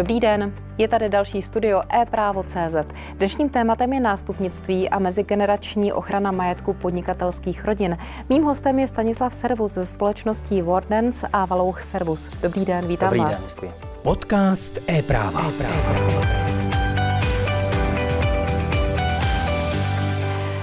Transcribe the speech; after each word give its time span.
Dobrý 0.00 0.20
den, 0.20 0.54
je 0.78 0.88
tady 0.88 1.08
další 1.08 1.42
studio 1.42 1.82
e-právo.cz. 2.00 2.76
Dnešním 3.14 3.48
tématem 3.48 3.92
je 3.92 4.00
nástupnictví 4.00 4.90
a 4.90 4.98
mezigenerační 4.98 5.92
ochrana 5.92 6.30
majetku 6.30 6.72
podnikatelských 6.72 7.64
rodin. 7.64 7.98
Mým 8.28 8.42
hostem 8.42 8.78
je 8.78 8.88
Stanislav 8.88 9.34
Servus 9.34 9.72
ze 9.72 9.86
společností 9.86 10.62
Wardens 10.62 11.24
a 11.32 11.44
Valouch 11.44 11.82
Servus. 11.82 12.30
Dobrý 12.42 12.64
den, 12.64 12.86
vítám 12.86 13.08
Dobrý 13.08 13.20
vás. 13.20 13.46
Den, 13.46 13.54
děkuji. 13.54 13.72
Podcast 14.02 14.78
e-práva. 14.90 15.42
e-práva. 15.48 16.39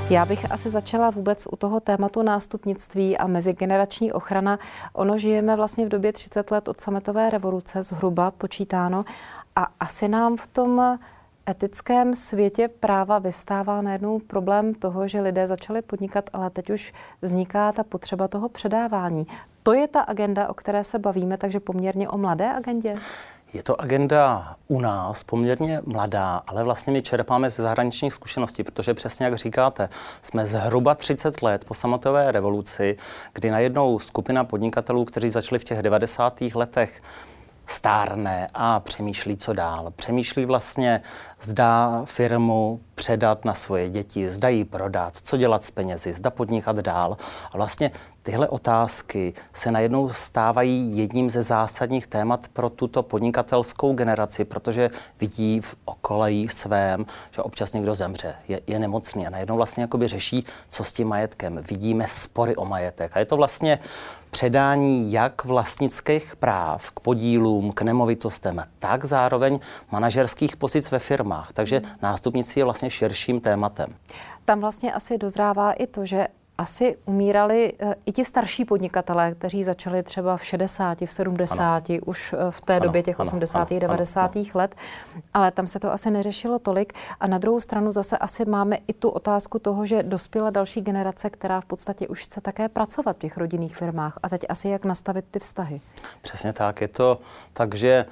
Já 0.09 0.25
bych 0.25 0.51
asi 0.51 0.69
začala 0.69 1.09
vůbec 1.09 1.47
u 1.51 1.55
toho 1.55 1.79
tématu 1.79 2.21
nástupnictví 2.21 3.17
a 3.17 3.27
mezigenerační 3.27 4.11
ochrana. 4.13 4.59
Ono 4.93 5.17
žijeme 5.17 5.55
vlastně 5.55 5.85
v 5.85 5.89
době 5.89 6.13
30 6.13 6.51
let 6.51 6.67
od 6.67 6.81
sametové 6.81 7.29
revoluce, 7.29 7.83
zhruba 7.83 8.31
počítáno, 8.31 9.05
a 9.55 9.67
asi 9.79 10.07
nám 10.07 10.37
v 10.37 10.47
tom 10.47 10.99
etickém 11.49 12.15
světě 12.15 12.67
práva 12.67 13.19
vystává 13.19 13.81
najednou 13.81 14.19
problém 14.19 14.73
toho, 14.73 15.07
že 15.07 15.21
lidé 15.21 15.47
začali 15.47 15.81
podnikat, 15.81 16.29
ale 16.33 16.49
teď 16.49 16.69
už 16.69 16.93
vzniká 17.21 17.71
ta 17.71 17.83
potřeba 17.83 18.27
toho 18.27 18.49
předávání. 18.49 19.27
To 19.63 19.73
je 19.73 19.87
ta 19.87 20.01
agenda, 20.01 20.49
o 20.49 20.53
které 20.53 20.83
se 20.83 20.99
bavíme, 20.99 21.37
takže 21.37 21.59
poměrně 21.59 22.09
o 22.09 22.17
mladé 22.17 22.53
agendě? 22.53 22.95
Je 23.53 23.63
to 23.63 23.81
agenda 23.81 24.55
u 24.67 24.81
nás 24.81 25.23
poměrně 25.23 25.81
mladá, 25.85 26.41
ale 26.47 26.63
vlastně 26.63 26.93
my 26.93 27.01
čerpáme 27.01 27.49
ze 27.49 27.63
zahraničních 27.63 28.13
zkušeností, 28.13 28.63
protože 28.63 28.93
přesně 28.93 29.25
jak 29.25 29.35
říkáte, 29.35 29.89
jsme 30.21 30.47
zhruba 30.47 30.95
30 30.95 31.41
let 31.41 31.65
po 31.65 31.73
sametové 31.73 32.31
revoluci, 32.31 32.97
kdy 33.33 33.51
najednou 33.51 33.99
skupina 33.99 34.43
podnikatelů, 34.43 35.05
kteří 35.05 35.29
začali 35.29 35.59
v 35.59 35.63
těch 35.63 35.81
90. 35.81 36.41
letech 36.55 37.01
stárne 37.67 38.47
a 38.53 38.79
přemýšlí, 38.79 39.37
co 39.37 39.53
dál. 39.53 39.91
Přemýšlí 39.95 40.45
vlastně, 40.45 41.01
zda 41.41 42.01
firmu 42.05 42.79
předat 42.95 43.45
na 43.45 43.53
svoje 43.53 43.89
děti, 43.89 44.29
zda 44.29 44.49
ji 44.49 44.65
prodat, 44.65 45.17
co 45.21 45.37
dělat 45.37 45.63
s 45.63 45.71
penězi, 45.71 46.13
zda 46.13 46.29
podnikat 46.29 46.75
dál. 46.75 47.17
A 47.51 47.57
vlastně 47.57 47.91
tyhle 48.23 48.47
otázky 48.47 49.33
se 49.53 49.71
najednou 49.71 50.09
stávají 50.09 50.97
jedním 50.97 51.29
ze 51.29 51.43
zásadních 51.43 52.07
témat 52.07 52.47
pro 52.53 52.69
tuto 52.69 53.03
podnikatelskou 53.03 53.93
generaci, 53.93 54.45
protože 54.45 54.89
vidí 55.19 55.61
v 55.61 55.75
okolí 55.85 56.47
svém, 56.49 57.05
že 57.31 57.41
občas 57.41 57.73
někdo 57.73 57.95
zemře, 57.95 58.35
je, 58.47 58.61
je 58.67 58.79
nemocný 58.79 59.27
a 59.27 59.29
najednou 59.29 59.55
vlastně 59.55 59.83
jakoby 59.83 60.07
řeší, 60.07 60.45
co 60.67 60.83
s 60.83 60.93
tím 60.93 61.07
majetkem. 61.07 61.57
Vidíme 61.69 62.05
spory 62.07 62.55
o 62.55 62.65
majetek 62.65 63.11
a 63.15 63.19
je 63.19 63.25
to 63.25 63.37
vlastně 63.37 63.79
předání 64.31 65.11
jak 65.11 65.45
vlastnických 65.45 66.35
práv 66.35 66.91
k 66.91 66.99
podílům, 66.99 67.71
k 67.71 67.81
nemovitostem, 67.81 68.63
tak 68.79 69.05
zároveň 69.05 69.59
manažerských 69.91 70.57
pozic 70.57 70.91
ve 70.91 70.99
firmách. 70.99 71.53
Takže 71.53 71.81
nástupnictví 72.01 72.59
je 72.59 72.63
vlastně 72.63 72.89
širším 72.89 73.41
tématem. 73.41 73.95
Tam 74.45 74.59
vlastně 74.59 74.93
asi 74.93 75.17
dozrává 75.17 75.71
i 75.71 75.87
to, 75.87 76.05
že 76.05 76.27
asi 76.57 76.97
umírali 77.05 77.73
eh, 77.79 77.95
i 78.05 78.11
ti 78.11 78.25
starší 78.25 78.65
podnikatelé, 78.65 79.35
kteří 79.35 79.63
začali 79.63 80.03
třeba 80.03 80.37
v 80.37 80.45
60, 80.45 81.01
v 81.01 81.11
70, 81.11 81.89
ano. 81.89 81.99
už 82.05 82.33
eh, 82.33 82.51
v 82.51 82.61
té 82.61 82.75
ano, 82.75 82.83
době 82.83 83.03
těch 83.03 83.19
ano, 83.19 83.27
80. 83.27 83.71
Ano, 83.71 83.79
90. 83.79 84.35
Ano, 84.35 84.45
let, 84.53 84.75
ale 85.33 85.51
tam 85.51 85.67
se 85.67 85.79
to 85.79 85.91
asi 85.91 86.11
neřešilo 86.11 86.59
tolik. 86.59 86.93
A 87.19 87.27
na 87.27 87.37
druhou 87.37 87.59
stranu 87.59 87.91
zase 87.91 88.17
asi 88.17 88.45
máme 88.45 88.77
i 88.87 88.93
tu 88.93 89.09
otázku 89.09 89.59
toho, 89.59 89.85
že 89.85 90.03
dospěla 90.03 90.49
další 90.49 90.81
generace, 90.81 91.29
která 91.29 91.61
v 91.61 91.65
podstatě 91.65 92.07
už 92.07 92.23
chce 92.23 92.41
také 92.41 92.69
pracovat 92.69 93.15
v 93.15 93.19
těch 93.19 93.37
rodinných 93.37 93.75
firmách. 93.75 94.19
A 94.23 94.29
teď 94.29 94.45
asi 94.49 94.69
jak 94.69 94.85
nastavit 94.85 95.25
ty 95.31 95.39
vztahy. 95.39 95.81
Přesně 96.21 96.53
tak. 96.53 96.81
Je 96.81 96.87
to 96.87 97.19
tak, 97.53 97.75
že 97.75 98.05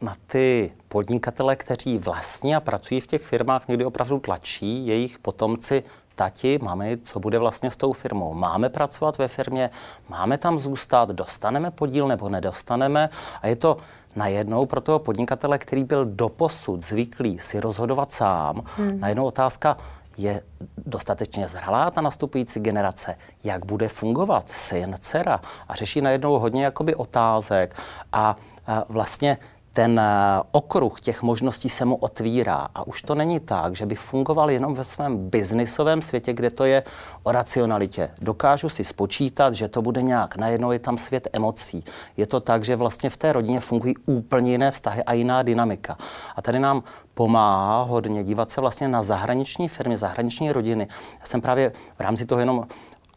na 0.00 0.16
ty 0.26 0.70
podnikatele, 0.88 1.56
kteří 1.56 1.98
vlastní 1.98 2.54
a 2.54 2.60
pracují 2.60 3.00
v 3.00 3.06
těch 3.06 3.22
firmách, 3.22 3.68
někdy 3.68 3.84
opravdu 3.84 4.18
tlačí 4.18 4.86
jejich 4.86 5.18
potomci 5.18 5.82
tati, 6.22 6.58
mami, 6.62 6.98
co 7.02 7.20
bude 7.20 7.38
vlastně 7.38 7.70
s 7.70 7.76
tou 7.76 7.92
firmou. 7.92 8.34
Máme 8.34 8.68
pracovat 8.68 9.18
ve 9.18 9.28
firmě, 9.28 9.70
máme 10.08 10.38
tam 10.38 10.60
zůstat, 10.60 11.08
dostaneme 11.10 11.70
podíl 11.70 12.08
nebo 12.08 12.28
nedostaneme. 12.28 13.10
A 13.42 13.46
je 13.46 13.56
to 13.56 13.76
najednou 14.16 14.66
pro 14.66 14.80
toho 14.80 14.98
podnikatele, 14.98 15.58
který 15.58 15.84
byl 15.84 16.04
doposud 16.04 16.84
zvyklý 16.84 17.38
si 17.38 17.60
rozhodovat 17.60 18.12
sám, 18.12 18.62
hmm. 18.76 19.00
najednou 19.00 19.24
otázka, 19.24 19.76
je 20.16 20.42
dostatečně 20.86 21.48
zralá 21.48 21.90
ta 21.90 22.00
nastupující 22.00 22.60
generace, 22.60 23.16
jak 23.44 23.66
bude 23.66 23.88
fungovat 23.88 24.50
syn, 24.50 24.96
dcera 25.00 25.40
a 25.68 25.74
řeší 25.74 26.00
najednou 26.00 26.38
hodně 26.38 26.64
jakoby 26.64 26.94
otázek 26.94 27.74
a, 28.12 28.36
a 28.66 28.84
vlastně 28.88 29.38
ten 29.72 30.00
eh, 30.00 30.42
okruh 30.50 31.00
těch 31.00 31.22
možností 31.22 31.68
se 31.68 31.84
mu 31.84 31.96
otvírá. 31.96 32.68
A 32.74 32.86
už 32.86 33.02
to 33.02 33.14
není 33.14 33.40
tak, 33.40 33.76
že 33.76 33.86
by 33.86 33.94
fungoval 33.94 34.50
jenom 34.50 34.74
ve 34.74 34.84
svém 34.84 35.30
biznisovém 35.30 36.02
světě, 36.02 36.32
kde 36.32 36.50
to 36.50 36.64
je 36.64 36.82
o 37.22 37.32
racionalitě. 37.32 38.10
Dokážu 38.20 38.68
si 38.68 38.84
spočítat, 38.84 39.54
že 39.54 39.68
to 39.68 39.82
bude 39.82 40.02
nějak, 40.02 40.36
najednou 40.36 40.72
je 40.72 40.78
tam 40.78 40.98
svět 40.98 41.28
emocí. 41.32 41.84
Je 42.16 42.26
to 42.26 42.40
tak, 42.40 42.64
že 42.64 42.76
vlastně 42.76 43.10
v 43.10 43.16
té 43.16 43.32
rodině 43.32 43.60
fungují 43.60 43.94
úplně 44.06 44.50
jiné 44.50 44.70
vztahy 44.70 45.02
a 45.04 45.12
jiná 45.12 45.42
dynamika. 45.42 45.96
A 46.36 46.42
tady 46.42 46.58
nám 46.58 46.82
pomáhá 47.14 47.82
hodně 47.82 48.24
dívat 48.24 48.50
se 48.50 48.60
vlastně 48.60 48.88
na 48.88 49.02
zahraniční 49.02 49.68
firmy, 49.68 49.96
zahraniční 49.96 50.52
rodiny. 50.52 50.88
Já 51.20 51.26
jsem 51.26 51.40
právě 51.40 51.72
v 51.96 52.00
rámci 52.00 52.26
toho 52.26 52.40
jenom 52.40 52.66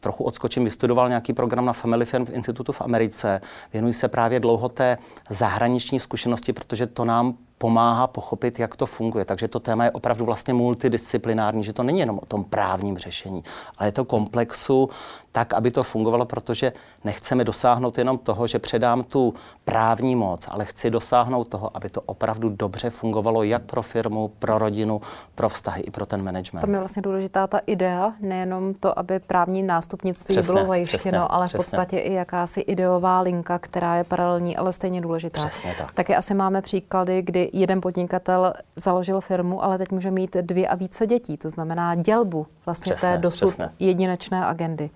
trochu 0.05 0.23
odskočím, 0.23 0.63
vystudoval 0.63 1.09
nějaký 1.09 1.33
program 1.33 1.65
na 1.65 1.73
Family 1.73 2.05
Firm 2.05 2.25
Institutu 2.31 2.71
v 2.71 2.81
Americe. 2.81 3.41
Věnuji 3.73 3.93
se 3.93 4.07
právě 4.07 4.39
dlouho 4.39 4.69
té 4.69 4.97
zahraniční 5.29 5.99
zkušenosti, 5.99 6.53
protože 6.53 6.87
to 6.87 7.05
nám 7.05 7.37
pomáhá 7.57 8.07
pochopit, 8.07 8.59
jak 8.59 8.75
to 8.75 8.85
funguje. 8.85 9.25
Takže 9.25 9.47
to 9.47 9.59
téma 9.59 9.83
je 9.83 9.91
opravdu 9.91 10.25
vlastně 10.25 10.53
multidisciplinární, 10.53 11.63
že 11.63 11.73
to 11.73 11.83
není 11.83 11.99
jenom 11.99 12.19
o 12.23 12.25
tom 12.25 12.43
právním 12.43 12.97
řešení, 12.97 13.43
ale 13.77 13.87
je 13.87 13.91
to 13.91 14.05
komplexu 14.05 14.89
tak, 15.31 15.53
aby 15.53 15.71
to 15.71 15.83
fungovalo, 15.83 16.25
protože 16.25 16.73
nechceme 17.03 17.43
dosáhnout 17.43 17.97
jenom 17.97 18.17
toho, 18.17 18.47
že 18.47 18.59
předám 18.59 19.03
tu 19.03 19.33
právní 19.65 20.15
moc, 20.15 20.47
ale 20.51 20.65
chci 20.65 20.89
dosáhnout 20.89 21.43
toho, 21.43 21.77
aby 21.77 21.89
to 21.89 22.01
opravdu 22.01 22.49
dobře 22.49 22.89
fungovalo 22.89 23.43
jak 23.43 23.63
pro 23.63 23.81
firmu, 23.81 24.27
pro 24.39 24.57
rodinu, 24.57 25.01
pro 25.35 25.49
vztahy 25.49 25.81
i 25.81 25.91
pro 25.91 26.05
ten 26.05 26.23
management. 26.23 26.61
Tam 26.61 26.73
je 26.73 26.79
vlastně 26.79 27.01
důležitá 27.01 27.47
ta 27.47 27.59
idea, 27.65 28.13
nejenom 28.19 28.73
to, 28.73 28.99
aby 28.99 29.19
právní 29.19 29.63
nástupnictví 29.63 30.35
přesně, 30.35 30.53
bylo 30.53 30.65
zajištěno, 30.65 30.99
přesně, 30.99 31.19
ale 31.19 31.47
v 31.47 31.49
přesně. 31.49 31.57
podstatě 31.57 31.97
i 31.97 32.13
jakási 32.13 32.61
ideová 32.61 33.21
linka, 33.21 33.59
která 33.59 33.95
je 33.95 34.03
paralelní, 34.03 34.57
ale 34.57 34.71
stejně 34.71 35.01
důležitá. 35.01 35.47
Přesně 35.47 35.75
tak. 35.77 35.93
Taky 35.93 36.15
asi 36.15 36.33
máme 36.33 36.61
příklady, 36.61 37.21
kdy 37.21 37.44
jeden 37.53 37.81
podnikatel 37.81 38.53
založil 38.75 39.21
firmu, 39.21 39.63
ale 39.63 39.77
teď 39.77 39.91
může 39.91 40.11
mít 40.11 40.35
dvě 40.41 40.67
a 40.67 40.75
více 40.75 41.07
dětí. 41.07 41.37
To 41.37 41.49
znamená 41.49 41.95
dělbu 41.95 42.47
vlastně 42.65 42.93
přesně, 42.93 43.09
té 43.09 43.17
dosud 43.17 43.47
přesně. 43.47 43.69
jedinečné 43.79 44.45
agendy. 44.45 44.89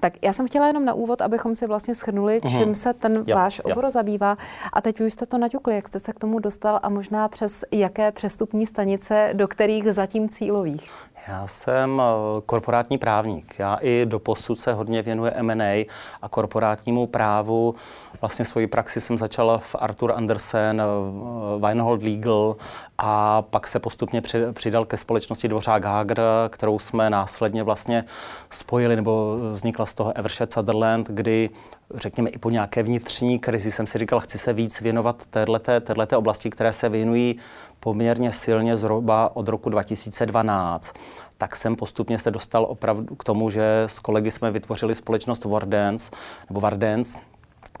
Tak 0.00 0.12
já 0.22 0.32
jsem 0.32 0.46
chtěla 0.46 0.66
jenom 0.66 0.84
na 0.84 0.94
úvod, 0.94 1.22
abychom 1.22 1.54
si 1.54 1.66
vlastně 1.66 1.94
schrnuli, 1.94 2.40
mm-hmm. 2.40 2.58
čím 2.58 2.74
se 2.74 2.94
ten 2.94 3.24
jo, 3.26 3.36
váš 3.36 3.60
obor 3.64 3.84
jo. 3.84 3.90
zabývá. 3.90 4.38
A 4.72 4.80
teď 4.80 5.00
už 5.00 5.12
jste 5.12 5.26
to 5.26 5.38
naťukli, 5.38 5.74
jak 5.74 5.88
jste 5.88 5.98
se 5.98 6.12
k 6.12 6.18
tomu 6.18 6.38
dostal 6.38 6.80
a 6.82 6.88
možná 6.88 7.28
přes 7.28 7.64
jaké 7.72 8.12
přestupní 8.12 8.66
stanice, 8.66 9.30
do 9.32 9.48
kterých 9.48 9.92
zatím 9.92 10.28
cílových. 10.28 10.90
Já 11.28 11.46
jsem 11.46 12.02
eh, 12.04 12.40
korporátní 12.46 12.98
právník. 12.98 13.54
Já 13.58 13.74
i 13.74 14.06
do 14.06 14.18
posud 14.18 14.60
se 14.60 14.72
hodně 14.72 15.02
věnuje 15.02 15.32
M&A 15.34 15.86
a 16.22 16.28
korporátnímu 16.28 17.06
právu. 17.06 17.74
Vlastně 18.20 18.44
svoji 18.44 18.66
praxi 18.66 19.00
jsem 19.00 19.18
začala 19.18 19.58
v 19.58 19.76
Arthur 19.78 20.12
Andersen, 20.12 20.82
eh, 20.82 20.84
Weinhold 21.58 22.02
Legal 22.02 22.56
a 22.98 23.42
pak 23.42 23.66
se 23.66 23.78
postupně 23.78 24.22
přidal 24.52 24.84
ke 24.84 24.96
společnosti 24.96 25.48
Dvořák 25.48 25.84
Hager, 25.84 26.20
kterou 26.48 26.78
jsme 26.78 27.10
následně 27.10 27.62
vlastně 27.62 28.04
spojili, 28.50 28.96
nebo 28.96 29.36
vznikla 29.50 29.86
z 29.86 29.94
toho 29.94 30.16
Evershed 30.16 30.52
Sutherland, 30.52 31.08
kdy 31.08 31.50
řekněme 31.94 32.30
i 32.30 32.38
po 32.38 32.50
nějaké 32.50 32.82
vnitřní 32.82 33.38
krizi 33.38 33.70
jsem 33.70 33.86
si 33.86 33.98
říkal, 33.98 34.20
chci 34.20 34.38
se 34.38 34.52
víc 34.52 34.80
věnovat 34.80 35.26
této 35.26 36.18
oblasti, 36.18 36.50
které 36.50 36.72
se 36.72 36.88
věnují 36.88 37.36
poměrně 37.80 38.32
silně 38.32 38.76
zhruba 38.76 39.36
od 39.36 39.48
roku 39.48 39.70
2012 39.70 40.94
tak 41.38 41.56
jsem 41.56 41.76
postupně 41.76 42.18
se 42.18 42.30
dostal 42.30 42.64
opravdu 42.68 43.14
k 43.14 43.24
tomu, 43.24 43.50
že 43.50 43.84
s 43.86 43.98
kolegy 43.98 44.30
jsme 44.30 44.50
vytvořili 44.50 44.94
společnost 44.94 45.44
Wardens, 45.44 46.10
nebo 46.48 46.60
Wardens, 46.60 47.16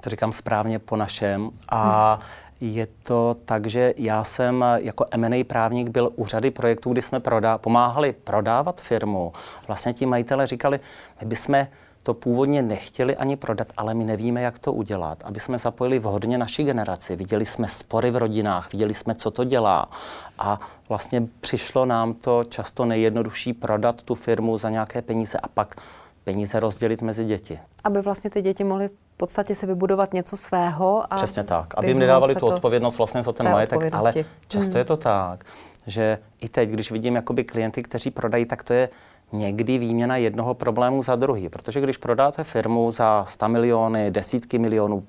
to 0.00 0.10
říkám 0.10 0.32
správně 0.32 0.78
po 0.78 0.96
našem. 0.96 1.50
A 1.70 2.18
je 2.60 2.86
to 3.02 3.36
tak, 3.44 3.66
že 3.66 3.94
já 3.96 4.24
jsem 4.24 4.64
jako 4.76 5.04
M&A 5.10 5.44
právník 5.44 5.88
byl 5.88 6.10
u 6.16 6.26
řady 6.26 6.50
projektů, 6.50 6.92
kdy 6.92 7.02
jsme 7.02 7.20
prodá, 7.20 7.58
pomáhali 7.58 8.12
prodávat 8.12 8.80
firmu. 8.80 9.32
Vlastně 9.66 9.92
ti 9.92 10.06
majitele 10.06 10.46
říkali, 10.46 10.80
my 11.20 11.26
bychom 11.26 11.66
to 12.08 12.14
původně 12.14 12.62
nechtěli 12.62 13.16
ani 13.16 13.36
prodat, 13.36 13.68
ale 13.76 13.94
my 13.94 14.04
nevíme, 14.04 14.42
jak 14.42 14.58
to 14.58 14.72
udělat. 14.72 15.22
Aby 15.24 15.40
jsme 15.40 15.58
zapojili 15.58 15.98
vhodně 15.98 16.38
naši 16.38 16.64
generaci. 16.64 17.16
Viděli 17.16 17.46
jsme 17.46 17.68
spory 17.68 18.10
v 18.10 18.16
rodinách, 18.16 18.72
viděli 18.72 18.94
jsme, 18.94 19.14
co 19.14 19.30
to 19.30 19.44
dělá. 19.44 19.90
A 20.38 20.60
vlastně 20.88 21.28
přišlo 21.40 21.86
nám 21.86 22.14
to 22.14 22.44
často 22.44 22.84
nejjednodušší 22.84 23.52
prodat 23.52 24.02
tu 24.02 24.14
firmu 24.14 24.58
za 24.58 24.70
nějaké 24.70 25.02
peníze 25.02 25.38
a 25.38 25.48
pak 25.48 25.76
peníze 26.24 26.60
rozdělit 26.60 27.02
mezi 27.02 27.24
děti. 27.24 27.58
Aby 27.84 28.00
vlastně 28.00 28.30
ty 28.30 28.42
děti 28.42 28.64
mohly 28.64 28.88
v 28.88 29.16
podstatě 29.16 29.54
si 29.54 29.66
vybudovat 29.66 30.14
něco 30.14 30.36
svého. 30.36 31.12
A 31.12 31.16
Přesně 31.16 31.44
tak, 31.44 31.74
aby 31.76 31.88
jim 31.88 31.98
nedávali 31.98 32.34
tu 32.34 32.46
odpovědnost 32.46 32.98
vlastně 32.98 33.22
za 33.22 33.32
ten 33.32 33.50
majetek, 33.50 33.80
ale 33.92 34.12
často 34.48 34.70
hmm. 34.70 34.78
je 34.78 34.84
to 34.84 34.96
tak, 34.96 35.44
že 35.86 36.18
i 36.40 36.48
teď, 36.48 36.70
když 36.70 36.90
vidím 36.90 37.14
jakoby 37.14 37.44
klienty, 37.44 37.82
kteří 37.82 38.10
prodají, 38.10 38.44
tak 38.44 38.62
to 38.62 38.72
je 38.72 38.88
někdy 39.32 39.78
výměna 39.78 40.16
jednoho 40.16 40.54
problému 40.54 41.02
za 41.02 41.16
druhý. 41.16 41.48
Protože 41.48 41.80
když 41.80 41.96
prodáte 41.96 42.44
firmu 42.44 42.92
za 42.92 43.24
100 43.28 43.48
miliony, 43.48 44.10
desítky 44.10 44.58
milionů, 44.58 45.04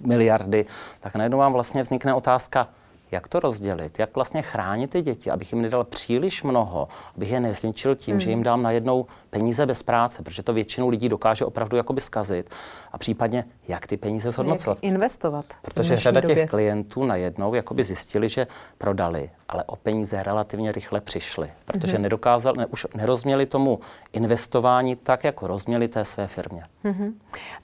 miliardy, 0.00 0.66
tak 1.00 1.16
najednou 1.16 1.38
vám 1.38 1.52
vlastně 1.52 1.82
vznikne 1.82 2.14
otázka, 2.14 2.68
jak 3.10 3.28
to 3.28 3.40
rozdělit, 3.40 3.98
jak 3.98 4.14
vlastně 4.14 4.42
chránit 4.42 4.90
ty 4.90 5.02
děti, 5.02 5.30
abych 5.30 5.52
jim 5.52 5.62
nedal 5.62 5.84
příliš 5.84 6.42
mnoho, 6.42 6.88
abych 7.16 7.30
je 7.30 7.40
nezničil 7.40 7.94
tím, 7.94 8.14
mm. 8.14 8.20
že 8.20 8.30
jim 8.30 8.42
dám 8.42 8.62
najednou 8.62 9.06
peníze 9.30 9.66
bez 9.66 9.82
práce, 9.82 10.22
protože 10.22 10.42
to 10.42 10.52
většinu 10.52 10.88
lidí 10.88 11.08
dokáže 11.08 11.44
opravdu 11.44 11.76
jakoby 11.76 12.00
zkazit 12.00 12.50
a 12.92 12.98
případně 12.98 13.44
jak 13.68 13.86
ty 13.86 13.96
peníze 13.96 14.30
zhodnocovat. 14.30 14.78
Jak 14.78 14.84
investovat. 14.84 15.44
Protože 15.62 15.96
řada 15.96 16.20
době. 16.20 16.36
těch 16.36 16.50
klientů 16.50 17.04
najednou 17.04 17.54
jakoby 17.54 17.84
zjistili, 17.84 18.28
že 18.28 18.46
prodali, 18.78 19.30
ale 19.48 19.64
o 19.64 19.76
peníze 19.76 20.22
relativně 20.22 20.72
rychle 20.72 21.00
přišli, 21.00 21.52
protože 21.64 21.96
mm-hmm. 21.96 22.00
nedokázali, 22.00 22.58
ne, 22.58 22.66
už 22.66 22.86
nerozměli 22.94 23.46
tomu 23.46 23.80
investování 24.12 24.96
tak, 24.96 25.24
jako 25.24 25.46
rozměli 25.46 25.88
té 25.88 26.04
své 26.04 26.26
firmě. 26.26 26.64
Mm-hmm. 26.84 27.12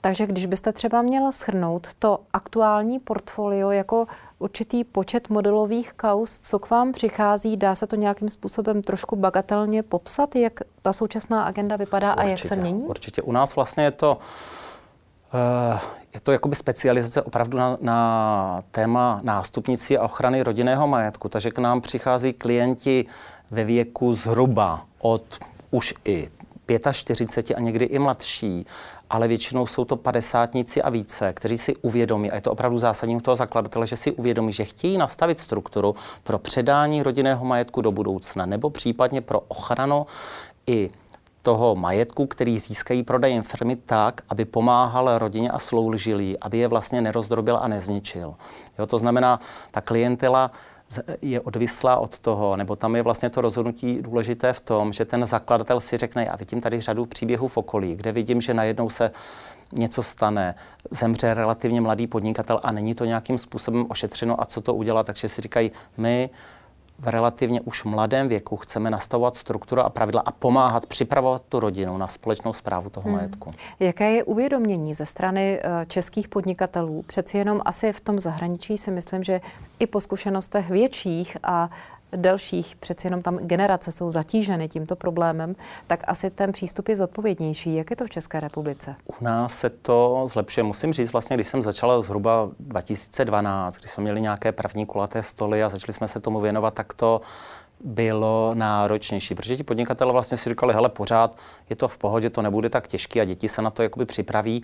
Takže 0.01 0.27
když 0.27 0.45
byste 0.45 0.71
třeba 0.71 1.01
měla 1.01 1.31
schrnout 1.31 1.87
to 1.99 2.19
aktuální 2.33 2.99
portfolio 2.99 3.71
jako 3.71 4.05
určitý 4.39 4.83
počet 4.83 5.29
modelových 5.29 5.93
kaus, 5.93 6.37
co 6.37 6.59
k 6.59 6.69
vám 6.69 6.91
přichází, 6.91 7.57
dá 7.57 7.75
se 7.75 7.87
to 7.87 7.95
nějakým 7.95 8.29
způsobem 8.29 8.81
trošku 8.81 9.15
bagatelně 9.15 9.83
popsat, 9.83 10.35
jak 10.35 10.53
ta 10.81 10.93
současná 10.93 11.43
agenda 11.43 11.75
vypadá 11.75 12.13
určitě, 12.13 12.27
a 12.27 12.29
jak 12.29 12.39
se 12.39 12.55
mění? 12.55 12.83
Určitě. 12.83 13.21
U 13.21 13.31
nás 13.31 13.55
vlastně 13.55 13.83
je 13.83 13.91
to 13.91 14.17
uh, 15.33 15.79
je 16.13 16.21
to 16.21 16.31
jakoby 16.31 16.55
specializace 16.55 17.21
opravdu 17.21 17.57
na, 17.57 17.77
na 17.81 18.59
téma 18.71 19.19
nástupnicí 19.23 19.97
a 19.97 20.03
ochrany 20.03 20.43
rodinného 20.43 20.87
majetku. 20.87 21.29
Takže 21.29 21.51
k 21.51 21.59
nám 21.59 21.81
přichází 21.81 22.33
klienti 22.33 23.05
ve 23.51 23.63
věku 23.63 24.13
zhruba 24.13 24.85
od 24.99 25.23
už 25.71 25.93
i 26.05 26.29
45 26.91 27.55
a 27.55 27.59
někdy 27.59 27.85
i 27.85 27.99
mladší, 27.99 28.65
ale 29.09 29.27
většinou 29.27 29.67
jsou 29.67 29.85
to 29.85 29.95
padesátníci 29.95 30.81
a 30.81 30.89
více, 30.89 31.33
kteří 31.33 31.57
si 31.57 31.75
uvědomí, 31.75 32.31
a 32.31 32.35
je 32.35 32.41
to 32.41 32.51
opravdu 32.51 32.79
zásadní 32.79 33.15
u 33.15 33.19
toho 33.19 33.35
zakladatele, 33.35 33.87
že 33.87 33.95
si 33.95 34.11
uvědomí, 34.11 34.53
že 34.53 34.65
chtějí 34.65 34.97
nastavit 34.97 35.39
strukturu 35.39 35.95
pro 36.23 36.39
předání 36.39 37.03
rodinného 37.03 37.45
majetku 37.45 37.81
do 37.81 37.91
budoucna, 37.91 38.45
nebo 38.45 38.69
případně 38.69 39.21
pro 39.21 39.39
ochranu 39.39 40.05
i 40.67 40.89
toho 41.45 41.75
majetku, 41.75 42.25
který 42.25 42.59
získají 42.59 43.03
prodejem 43.03 43.43
firmy 43.43 43.75
tak, 43.75 44.21
aby 44.29 44.45
pomáhal 44.45 45.17
rodině 45.17 45.51
a 45.51 45.59
sloužilí, 45.59 46.39
aby 46.39 46.57
je 46.57 46.67
vlastně 46.67 47.01
nerozdrobil 47.01 47.57
a 47.61 47.67
nezničil. 47.67 48.33
Jo, 48.79 48.87
to 48.87 48.99
znamená, 48.99 49.39
ta 49.71 49.81
klientela 49.81 50.51
je 51.21 51.41
odvislá 51.41 51.97
od 51.97 52.19
toho, 52.19 52.57
nebo 52.57 52.75
tam 52.75 52.95
je 52.95 53.01
vlastně 53.01 53.29
to 53.29 53.41
rozhodnutí 53.41 54.01
důležité 54.01 54.53
v 54.53 54.59
tom, 54.59 54.93
že 54.93 55.05
ten 55.05 55.25
zakladatel 55.25 55.79
si 55.79 55.97
řekne, 55.97 56.25
já 56.25 56.35
vidím 56.35 56.61
tady 56.61 56.81
řadu 56.81 57.05
příběhů 57.05 57.47
v 57.47 57.57
okolí, 57.57 57.95
kde 57.95 58.11
vidím, 58.11 58.41
že 58.41 58.53
najednou 58.53 58.89
se 58.89 59.11
něco 59.71 60.03
stane, 60.03 60.55
zemře 60.91 61.33
relativně 61.33 61.81
mladý 61.81 62.07
podnikatel 62.07 62.59
a 62.63 62.71
není 62.71 62.95
to 62.95 63.05
nějakým 63.05 63.37
způsobem 63.37 63.85
ošetřeno 63.89 64.41
a 64.41 64.45
co 64.45 64.61
to 64.61 64.73
udělá, 64.73 65.03
takže 65.03 65.29
si 65.29 65.41
říkají, 65.41 65.71
my 65.97 66.29
v 66.99 67.07
relativně 67.07 67.61
už 67.61 67.83
mladém 67.83 68.27
věku 68.27 68.57
chceme 68.57 68.89
nastavovat 68.89 69.35
strukturu 69.35 69.81
a 69.81 69.89
pravidla 69.89 70.21
a 70.25 70.31
pomáhat 70.31 70.85
připravovat 70.85 71.41
tu 71.49 71.59
rodinu 71.59 71.97
na 71.97 72.07
společnou 72.07 72.53
zprávu 72.53 72.89
toho 72.89 73.09
hmm. 73.09 73.15
majetku. 73.15 73.51
Jaké 73.79 74.11
je 74.11 74.23
uvědomění 74.23 74.93
ze 74.93 75.05
strany 75.05 75.59
eh, 75.63 75.85
českých 75.85 76.27
podnikatelů? 76.27 77.03
Přeci 77.07 77.37
jenom 77.37 77.61
asi 77.65 77.93
v 77.93 78.01
tom 78.01 78.19
zahraničí 78.19 78.77
si 78.77 78.91
myslím, 78.91 79.23
že 79.23 79.41
i 79.79 79.87
po 79.87 80.01
zkušenostech 80.01 80.69
větších 80.69 81.37
a 81.43 81.69
delších, 82.15 82.75
přeci 82.75 83.07
jenom 83.07 83.21
tam 83.21 83.37
generace 83.37 83.91
jsou 83.91 84.11
zatíženy 84.11 84.69
tímto 84.69 84.95
problémem, 84.95 85.55
tak 85.87 86.03
asi 86.07 86.29
ten 86.29 86.51
přístup 86.51 86.89
je 86.89 86.95
zodpovědnější. 86.95 87.75
Jak 87.75 87.89
je 87.89 87.95
to 87.95 88.05
v 88.05 88.09
České 88.09 88.39
republice? 88.39 88.95
U 89.05 89.23
nás 89.23 89.59
se 89.59 89.69
to 89.69 90.25
zlepšuje. 90.27 90.63
Musím 90.63 90.93
říct, 90.93 91.11
vlastně, 91.11 91.37
když 91.37 91.47
jsem 91.47 91.63
začala 91.63 92.01
zhruba 92.01 92.49
2012, 92.59 93.77
když 93.77 93.91
jsme 93.91 94.03
měli 94.03 94.21
nějaké 94.21 94.51
první 94.51 94.85
kulaté 94.85 95.23
stoly 95.23 95.63
a 95.63 95.69
začali 95.69 95.93
jsme 95.93 96.07
se 96.07 96.19
tomu 96.19 96.39
věnovat, 96.39 96.73
tak 96.73 96.93
to 96.93 97.21
bylo 97.83 98.51
náročnější, 98.53 99.35
protože 99.35 99.57
ti 99.57 99.63
podnikatelé 99.63 100.11
vlastně 100.11 100.37
si 100.37 100.49
říkali, 100.49 100.73
hele, 100.73 100.89
pořád 100.89 101.37
je 101.69 101.75
to 101.75 101.87
v 101.87 101.97
pohodě, 101.97 102.29
to 102.29 102.41
nebude 102.41 102.69
tak 102.69 102.87
těžké 102.87 103.21
a 103.21 103.25
děti 103.25 103.49
se 103.49 103.61
na 103.61 103.69
to 103.69 103.83
jakoby 103.83 104.05
připraví. 104.05 104.63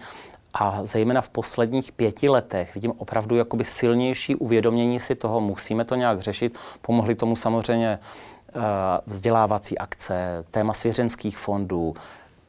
A 0.53 0.79
zejména 0.83 1.21
v 1.21 1.29
posledních 1.29 1.91
pěti 1.91 2.29
letech 2.29 2.75
vidím 2.75 2.93
opravdu 2.97 3.35
jakoby 3.35 3.65
silnější 3.65 4.35
uvědomění 4.35 4.99
si 4.99 5.15
toho, 5.15 5.41
musíme 5.41 5.85
to 5.85 5.95
nějak 5.95 6.19
řešit. 6.19 6.57
Pomohli 6.81 7.15
tomu 7.15 7.35
samozřejmě 7.35 7.99
eh, 7.99 8.59
vzdělávací 9.05 9.77
akce, 9.77 10.43
téma 10.51 10.73
svěřenských 10.73 11.37
fondů, 11.37 11.95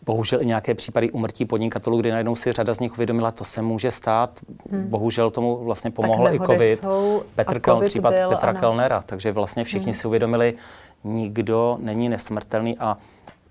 bohužel 0.05 0.43
i 0.43 0.47
nějaké 0.47 0.75
případy 0.75 1.11
umrtí 1.11 1.45
podnikatelů, 1.45 2.01
kdy 2.01 2.11
najednou 2.11 2.37
si 2.37 2.53
řada 2.53 2.75
z 2.75 2.81
nich 2.81 2.93
uvědomila, 2.93 3.31
to 3.31 3.45
se 3.45 3.63
může 3.63 3.91
stát. 3.91 4.41
Hmm. 4.71 4.89
Bohužel 4.89 5.31
tomu 5.31 5.65
vlastně 5.65 5.91
pomohl 5.91 6.29
i 6.29 6.41
COVID. 6.47 6.87
Petr 7.35 7.61
Kel, 7.61 7.75
COVID 7.75 7.89
případ 7.89 8.15
byl, 8.15 8.29
Petra 8.29 8.51
ano. 8.51 8.61
Kellnera. 8.61 9.03
Takže 9.07 9.33
vlastně 9.33 9.65
všichni 9.65 9.93
hmm. 9.93 10.01
si 10.01 10.09
uvědomili, 10.09 10.55
nikdo 11.05 11.79
není 11.81 12.09
nesmrtelný 12.09 12.79
a 12.79 12.99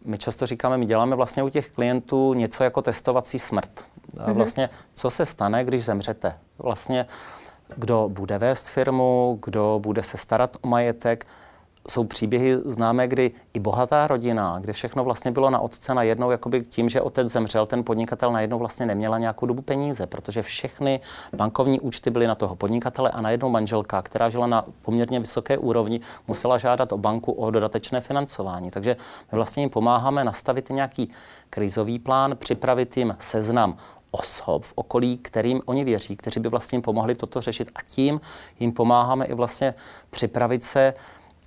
my 0.06 0.18
často 0.18 0.46
říkáme, 0.46 0.78
my 0.78 0.86
děláme 0.86 1.16
vlastně 1.16 1.44
u 1.44 1.50
těch 1.50 1.72
klientů 1.72 2.34
něco 2.34 2.64
jako 2.64 2.82
testovací 2.82 3.40
smrt. 3.40 3.86
Mm-hmm. 4.16 4.34
Vlastně, 4.34 4.70
co 4.94 5.12
se 5.12 5.26
stane, 5.26 5.64
když 5.64 5.86
zemřete? 5.86 6.38
Vlastně, 6.60 7.06
kdo 7.76 8.10
bude 8.10 8.38
vést 8.38 8.70
firmu, 8.70 9.40
kdo 9.46 9.80
bude 9.84 10.04
se 10.04 10.18
starat 10.18 10.58
o 10.62 10.68
majetek, 10.68 11.28
jsou 11.90 12.04
příběhy 12.04 12.58
známé, 12.58 13.08
kdy 13.08 13.32
i 13.54 13.60
bohatá 13.60 14.08
rodina, 14.08 14.60
kde 14.60 14.74
všechno 14.74 15.04
vlastně 15.04 15.32
bylo 15.32 15.50
na 15.50 15.60
otce 15.60 15.94
najednou, 15.94 16.32
jakoby 16.32 16.62
tím, 16.62 16.90
že 16.90 17.02
otec 17.02 17.28
zemřel, 17.28 17.66
ten 17.66 17.84
podnikatel 17.84 18.32
najednou 18.32 18.60
vlastně 18.60 18.86
neměla 18.86 19.18
nějakou 19.18 19.46
dobu 19.46 19.62
peníze, 19.62 20.08
protože 20.08 20.42
všechny 20.42 21.00
bankovní 21.34 21.80
účty 21.80 22.10
byly 22.10 22.28
na 22.28 22.36
toho 22.36 22.56
podnikatele 22.56 23.10
a 23.10 23.22
najednou 23.22 23.50
manželka, 23.50 24.02
která 24.02 24.30
žila 24.30 24.48
na 24.48 24.66
poměrně 24.82 25.20
vysoké 25.20 25.58
úrovni, 25.58 26.00
musela 26.28 26.58
žádat 26.58 26.92
o 26.92 26.98
banku 26.98 27.32
o 27.32 27.52
dodatečné 27.52 28.02
financování. 28.02 28.72
Takže 28.72 28.96
my 29.32 29.36
vlastně 29.36 29.64
jim 29.64 29.70
pomáháme 29.70 30.24
nastavit 30.24 30.70
nějaký 30.70 31.10
krizový 31.50 32.00
plán, 32.00 32.36
připravit 32.38 32.98
jim 32.98 33.16
seznam 33.20 33.78
osob 34.12 34.64
v 34.64 34.74
okolí, 34.76 35.18
kterým 35.18 35.62
oni 35.66 35.84
věří, 35.84 36.16
kteří 36.16 36.40
by 36.40 36.50
vlastně 36.50 36.76
jim 36.76 36.82
pomohli 36.82 37.16
toto 37.16 37.42
řešit 37.42 37.72
a 37.76 37.80
tím 37.82 38.22
jim 38.60 38.72
pomáháme 38.72 39.26
i 39.26 39.34
vlastně 39.34 39.74
připravit 40.10 40.64
se 40.64 40.94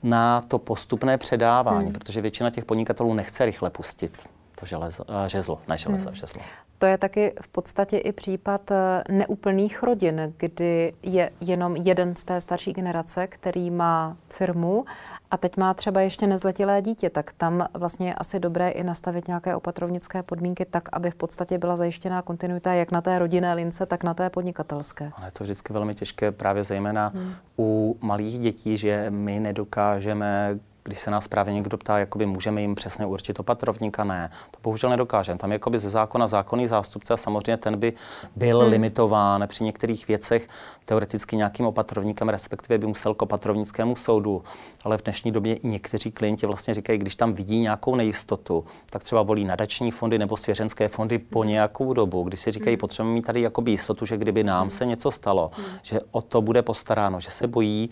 na 0.04 0.40
to 0.40 0.58
postupné 0.58 1.18
předávání, 1.18 1.84
hmm. 1.84 1.92
protože 1.92 2.20
většina 2.20 2.50
těch 2.50 2.64
podnikatelů 2.64 3.14
nechce 3.14 3.44
rychle 3.44 3.70
pustit 3.70 4.18
to 4.64 4.68
železo, 4.68 5.04
uh, 5.04 5.26
žezlo, 5.26 5.61
ne 5.68 5.78
železo, 5.78 6.09
hmm. 6.09 6.14
žezlo. 6.14 6.42
To 6.78 6.87
je 6.87 6.99
taky 6.99 7.33
v 7.40 7.49
podstatě 7.49 7.99
i 7.99 8.12
případ 8.12 8.71
eh, 8.71 9.02
neúplných 9.09 9.83
rodin, 9.83 10.35
kdy 10.37 10.94
je 11.02 11.30
jenom 11.40 11.76
jeden 11.76 12.16
z 12.16 12.25
té 12.25 12.40
starší 12.40 12.73
generace, 12.73 13.26
který 13.26 13.71
má 13.71 14.16
firmu 14.28 14.85
a 15.30 15.37
teď 15.37 15.56
má 15.56 15.75
třeba 15.75 16.00
ještě 16.00 16.26
nezletilé 16.26 16.83
dítě, 16.83 17.11
tak 17.11 17.33
tam 17.33 17.66
vlastně 17.75 18.09
je 18.09 18.14
asi 18.14 18.40
dobré 18.40 18.68
i 18.68 18.85
nastavit 18.85 19.28
nějaké 19.28 19.56
opatrovnické 19.56 20.23
podmínky 20.23 20.64
tak, 20.64 20.88
aby 20.92 21.11
v 21.11 21.14
podstatě 21.14 21.59
byla 21.59 21.76
zajištěná 21.76 22.23
kontinuita 22.23 22.73
jak 22.73 22.92
na 22.92 23.00
té 23.00 23.18
rodinné 23.18 23.54
lince, 23.54 23.87
tak 23.87 24.04
na 24.04 24.14
té 24.14 24.30
podnikatelské. 24.30 25.11
Ale 25.16 25.26
je 25.26 25.33
to 25.33 25.44
vždycky 25.44 25.73
velmi 25.73 25.94
těžké, 25.94 26.33
právě 26.33 26.64
zejména 26.64 27.12
hmm. 27.14 27.33
u 27.59 27.97
malých 28.00 28.38
dětí, 28.38 28.76
že 28.76 29.06
my 29.11 29.40
nedokážeme 29.40 30.59
když 30.85 31.00
se 31.00 31.11
nás 31.11 31.29
právě 31.29 31.55
někdo 31.55 31.79
ptá, 31.79 31.99
jakoby 31.99 32.26
můžeme 32.26 32.61
jim 32.61 32.75
přesně 32.75 33.07
určit 33.07 33.41
opatrovníka, 33.41 34.05
ne. 34.05 34.31
To 34.50 34.59
bohužel 34.62 34.91
nedokážeme. 34.91 35.38
Tam 35.38 35.50
je 35.50 35.55
jakoby 35.55 35.79
ze 35.79 35.91
zákona 35.91 36.29
zákonný 36.29 36.67
zástupce 36.67 37.14
a 37.14 37.17
samozřejmě 37.17 37.57
ten 37.57 37.79
by 37.79 37.93
byl 38.37 38.61
hmm. 38.61 38.71
limitován 38.71 39.45
při 39.49 39.64
některých 39.64 40.09
věcech 40.09 40.49
teoreticky 40.85 41.37
nějakým 41.37 41.67
opatrovníkem, 41.67 42.29
respektive 42.29 42.79
by 42.79 42.87
musel 42.87 43.14
k 43.14 43.23
opatrovnickému 43.23 43.97
soudu. 43.97 44.43
Ale 44.85 44.99
v 44.99 45.03
dnešní 45.03 45.33
době 45.33 45.55
i 45.55 45.69
někteří 45.69 46.11
klienti 46.11 46.47
vlastně 46.47 46.75
říkají, 46.75 46.99
když 46.99 47.17
tam 47.17 47.33
vidí 47.33 47.61
nějakou 47.61 47.95
nejistotu, 47.95 48.64
tak 48.91 49.05
třeba 49.05 49.23
volí 49.23 49.45
nadační 49.45 49.91
fondy 49.91 50.19
nebo 50.19 50.37
svěřenské 50.37 50.88
fondy 50.88 51.19
po 51.19 51.41
hmm. 51.41 51.49
nějakou 51.49 51.93
dobu, 51.93 52.23
kdy 52.23 52.37
si 52.37 52.50
říkají, 52.50 52.76
hmm. 52.76 52.81
potřebujeme 52.81 53.14
mít 53.14 53.26
tady 53.26 53.41
jakoby 53.41 53.71
jistotu, 53.71 54.07
že 54.07 54.17
kdyby 54.17 54.45
nám 54.45 54.62
hmm. 54.62 54.71
se 54.71 54.87
něco 54.87 55.11
stalo, 55.11 55.50
hmm. 55.57 55.67
že 55.83 56.00
o 56.11 56.21
to 56.23 56.43
bude 56.43 56.62
postaráno, 56.62 57.21
že 57.21 57.31
se 57.31 57.47
bojí, 57.47 57.91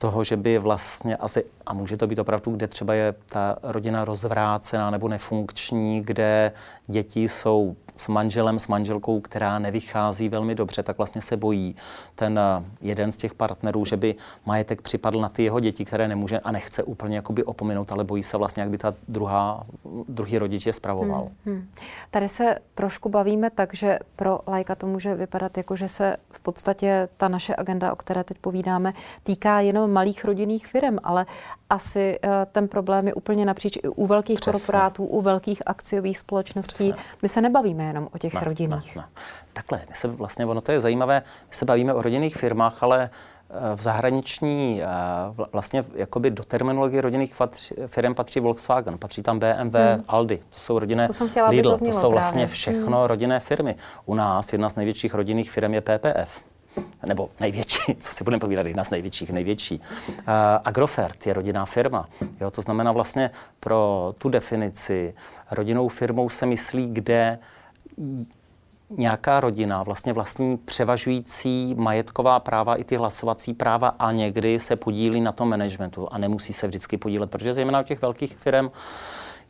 toho, 0.00 0.24
že 0.24 0.36
by 0.36 0.58
vlastně 0.58 1.16
asi, 1.16 1.44
a 1.66 1.74
může 1.74 1.96
to 1.96 2.06
být 2.06 2.18
opravdu, 2.18 2.52
kde 2.52 2.66
třeba 2.66 2.94
je 2.94 3.14
ta 3.26 3.56
rodina 3.62 4.04
rozvrácená 4.04 4.90
nebo 4.90 5.08
nefunkční, 5.08 6.00
kde 6.00 6.52
děti 6.86 7.28
jsou 7.28 7.76
s 8.00 8.08
manželem, 8.08 8.58
s 8.58 8.68
manželkou, 8.68 9.20
která 9.20 9.58
nevychází 9.58 10.28
velmi 10.28 10.54
dobře, 10.54 10.82
tak 10.82 10.98
vlastně 10.98 11.22
se 11.22 11.36
bojí 11.36 11.76
ten 12.14 12.38
eh, 12.38 12.64
jeden 12.80 13.12
z 13.12 13.16
těch 13.16 13.34
partnerů, 13.34 13.84
že 13.84 13.96
by 13.96 14.14
majetek 14.46 14.82
připadl 14.82 15.20
na 15.20 15.28
ty 15.28 15.44
jeho 15.44 15.60
děti, 15.60 15.84
které 15.84 16.08
nemůže 16.08 16.38
a 16.40 16.52
nechce 16.52 16.82
úplně 16.82 17.16
jakoby 17.16 17.44
opominout, 17.44 17.92
ale 17.92 18.04
bojí 18.04 18.22
se 18.22 18.36
vlastně, 18.36 18.60
jak 18.60 18.70
by 18.70 18.78
ta 18.78 18.94
druhá, 19.08 19.66
druhý 20.08 20.38
rodič 20.38 20.66
je 20.66 20.72
spravoval. 20.72 21.28
Hmm, 21.44 21.54
hmm. 21.54 21.68
Tady 22.10 22.28
se 22.28 22.58
trošku 22.74 23.08
bavíme 23.08 23.50
tak, 23.50 23.74
že 23.74 23.98
pro 24.16 24.40
lajka 24.46 24.74
to 24.74 24.86
může 24.86 25.14
vypadat 25.14 25.56
jako, 25.56 25.76
že 25.76 25.88
se 25.88 26.16
v 26.30 26.40
podstatě 26.40 27.08
ta 27.16 27.28
naše 27.28 27.54
agenda, 27.56 27.92
o 27.92 27.96
které 27.96 28.24
teď 28.24 28.38
povídáme, 28.38 28.92
týká 29.22 29.60
jenom 29.60 29.92
malých 29.92 30.24
rodinných 30.24 30.66
firm, 30.66 30.96
ale 31.02 31.26
asi 31.70 32.18
uh, 32.24 32.30
ten 32.52 32.68
problém 32.68 33.06
je 33.06 33.14
úplně 33.14 33.44
napříč 33.44 33.76
i 33.76 33.88
u 33.88 34.06
velkých 34.06 34.40
Přesně. 34.40 34.52
korporátů, 34.52 35.04
u 35.04 35.20
velkých 35.20 35.62
akciových 35.66 36.18
společností. 36.18 36.92
Přesně. 36.92 36.94
My 37.22 37.28
se 37.28 37.40
nebavíme 37.40 37.89
jenom 37.90 38.08
o 38.14 38.18
těch 38.18 38.34
ne, 38.34 38.40
rodinných. 38.44 38.96
Ne, 38.96 39.02
ne. 39.02 39.08
Takhle, 39.52 39.80
my 39.88 39.94
se 39.94 40.08
vlastně, 40.08 40.46
ono 40.46 40.60
to 40.60 40.72
je 40.72 40.80
zajímavé, 40.80 41.22
my 41.48 41.54
se 41.54 41.64
bavíme 41.64 41.94
o 41.94 42.02
rodinných 42.02 42.36
firmách, 42.36 42.82
ale 42.82 43.10
eh, 43.50 43.76
v 43.76 43.82
zahraniční, 43.82 44.82
eh, 44.82 44.86
vlastně 45.52 45.84
jakoby 45.94 46.30
do 46.30 46.44
terminologie 46.44 47.02
rodinných 47.02 47.34
firm 47.86 48.14
patří 48.14 48.40
Volkswagen, 48.40 48.98
patří 48.98 49.22
tam 49.22 49.38
BMW, 49.38 49.76
hmm. 49.76 50.04
Aldi, 50.08 50.36
to 50.36 50.58
jsou 50.58 50.78
rodinné 50.78 51.08
to 51.08 51.28
chtěla, 51.28 51.48
Lidl, 51.48 51.78
to 51.78 51.92
jsou 51.92 52.10
vlastně 52.10 52.42
právě. 52.42 52.54
všechno 52.54 52.98
hmm. 52.98 53.06
rodinné 53.06 53.40
firmy. 53.40 53.74
U 54.06 54.14
nás 54.14 54.52
jedna 54.52 54.68
z 54.68 54.76
největších 54.76 55.14
rodinných 55.14 55.50
firm 55.50 55.74
je 55.74 55.80
PPF 55.80 56.50
nebo 57.06 57.30
největší, 57.40 57.94
co 58.00 58.12
si 58.12 58.24
budeme 58.24 58.40
povídat, 58.40 58.66
jedna 58.66 58.84
z 58.84 58.90
největších, 58.90 59.30
největší. 59.30 59.80
Uh, 60.08 60.14
Agrofert 60.64 61.26
je 61.26 61.34
rodinná 61.34 61.66
firma. 61.66 62.08
Jo, 62.40 62.50
to 62.50 62.62
znamená 62.62 62.92
vlastně 62.92 63.30
pro 63.60 64.14
tu 64.18 64.28
definici 64.28 65.14
rodinnou 65.50 65.88
firmou 65.88 66.28
se 66.28 66.46
myslí, 66.46 66.88
kde 66.92 67.38
nějaká 68.90 69.40
rodina 69.40 69.82
vlastně 69.82 70.12
vlastní 70.12 70.56
převažující 70.56 71.74
majetková 71.78 72.40
práva 72.40 72.76
i 72.76 72.84
ty 72.84 72.96
hlasovací 72.96 73.54
práva 73.54 73.88
a 73.88 74.12
někdy 74.12 74.60
se 74.60 74.76
podílí 74.76 75.20
na 75.20 75.32
tom 75.32 75.48
managementu 75.48 76.08
a 76.12 76.18
nemusí 76.18 76.52
se 76.52 76.66
vždycky 76.66 76.96
podílet, 76.96 77.30
protože 77.30 77.54
zejména 77.54 77.80
u 77.80 77.84
těch 77.84 78.02
velkých 78.02 78.36
firm 78.36 78.70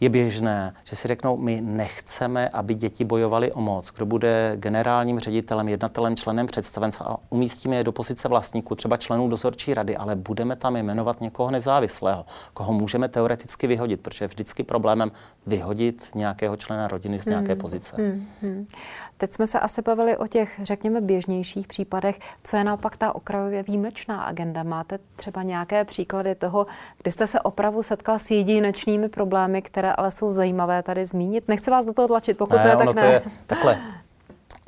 je 0.01 0.09
běžné, 0.09 0.75
že 0.85 0.97
si 0.97 1.09
řeknou, 1.09 1.37
my 1.37 1.61
nechceme, 1.61 2.49
aby 2.49 2.75
děti 2.75 3.05
bojovaly 3.05 3.53
o 3.53 3.61
moc. 3.61 3.91
Kdo 3.91 4.07
bude 4.07 4.53
generálním 4.57 5.19
ředitelem, 5.19 5.69
jednatelem, 5.69 6.17
členem 6.17 6.47
představenstva 6.47 7.07
a 7.07 7.17
umístíme 7.31 7.77
je 7.77 7.85
do 7.85 7.93
pozice 7.93 8.29
vlastníků, 8.29 8.75
třeba 8.75 8.97
členů 8.97 9.29
dozorčí 9.29 9.75
rady, 9.75 9.97
ale 9.97 10.17
budeme 10.17 10.57
tam 10.57 10.77
jmenovat 10.77 11.21
někoho 11.21 11.51
nezávislého, 11.51 12.25
koho 12.55 12.73
můžeme 12.73 13.09
teoreticky 13.09 13.67
vyhodit, 13.67 14.01
protože 14.01 14.25
je 14.25 14.29
vždycky 14.29 14.63
problémem 14.63 15.13
vyhodit 15.47 16.11
nějakého 16.15 16.57
člena 16.57 16.89
rodiny 16.89 17.19
z 17.19 17.27
nějaké 17.27 17.53
hmm, 17.53 17.61
pozice. 17.61 17.97
Hmm, 17.97 18.27
hmm. 18.43 18.67
Teď 19.17 19.33
jsme 19.33 19.47
se 19.47 19.61
asi 19.61 19.83
bavili 19.83 20.17
o 20.17 20.27
těch, 20.27 20.61
řekněme, 20.63 21.01
běžnějších 21.01 21.67
případech. 21.67 22.19
Co 22.45 22.57
je 22.57 22.65
naopak 22.65 22.97
ta 22.97 23.15
okrajově 23.15 23.63
výjimečná 23.63 24.23
agenda? 24.23 24.63
Máte 24.63 24.99
třeba 25.17 25.43
nějaké 25.43 25.85
příklady 25.85 26.35
toho, 26.35 26.67
kdy 27.03 27.13
jste 27.13 27.27
se 27.27 27.41
opravdu 27.41 27.83
setkal 27.83 28.19
s 28.19 28.31
jedinečnými 28.31 29.09
problémy, 29.09 29.63
které 29.63 29.90
ale 29.95 30.11
jsou 30.11 30.31
zajímavé 30.33 30.83
tady 30.83 31.07
zmínit. 31.07 31.49
Nechci 31.49 31.71
vás 31.71 31.85
do 31.85 31.93
toho 31.93 32.09
tlačit, 32.09 32.39
pokud 32.39 32.57
ne, 32.57 32.65
ne 32.65 32.77
tak 32.77 32.87
ne. 32.87 33.03
To 33.03 33.05
je, 33.05 33.23
takhle, 33.47 33.79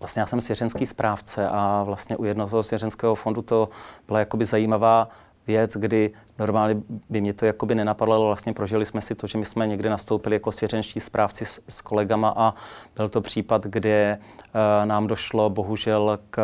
Vlastně 0.00 0.20
já 0.20 0.26
jsem 0.26 0.40
svěřenský 0.40 0.86
správce 0.86 1.48
a 1.48 1.82
vlastně 1.86 2.16
u 2.16 2.24
jednoho 2.24 2.62
svěřenského 2.62 3.14
fondu 3.14 3.42
to 3.42 3.68
byla 4.06 4.18
jakoby 4.18 4.44
zajímavá 4.44 5.08
věc, 5.46 5.76
kdy 5.76 6.10
normálně 6.38 6.76
by 7.10 7.20
mě 7.20 7.32
to 7.32 7.46
jakoby 7.46 7.74
nenapadlo, 7.74 8.14
ale 8.14 8.24
vlastně 8.26 8.52
prožili 8.52 8.84
jsme 8.84 9.00
si 9.00 9.14
to, 9.14 9.26
že 9.26 9.38
my 9.38 9.44
jsme 9.44 9.66
někdy 9.66 9.88
nastoupili 9.88 10.36
jako 10.36 10.52
svěřenští 10.52 11.00
správci 11.00 11.44
s, 11.44 11.60
s 11.68 11.80
kolegama 11.80 12.34
a 12.36 12.54
byl 12.96 13.08
to 13.08 13.20
případ, 13.20 13.66
kde 13.66 14.18
uh, 14.18 14.86
nám 14.86 15.06
došlo 15.06 15.50
bohužel 15.50 16.18
k, 16.30 16.36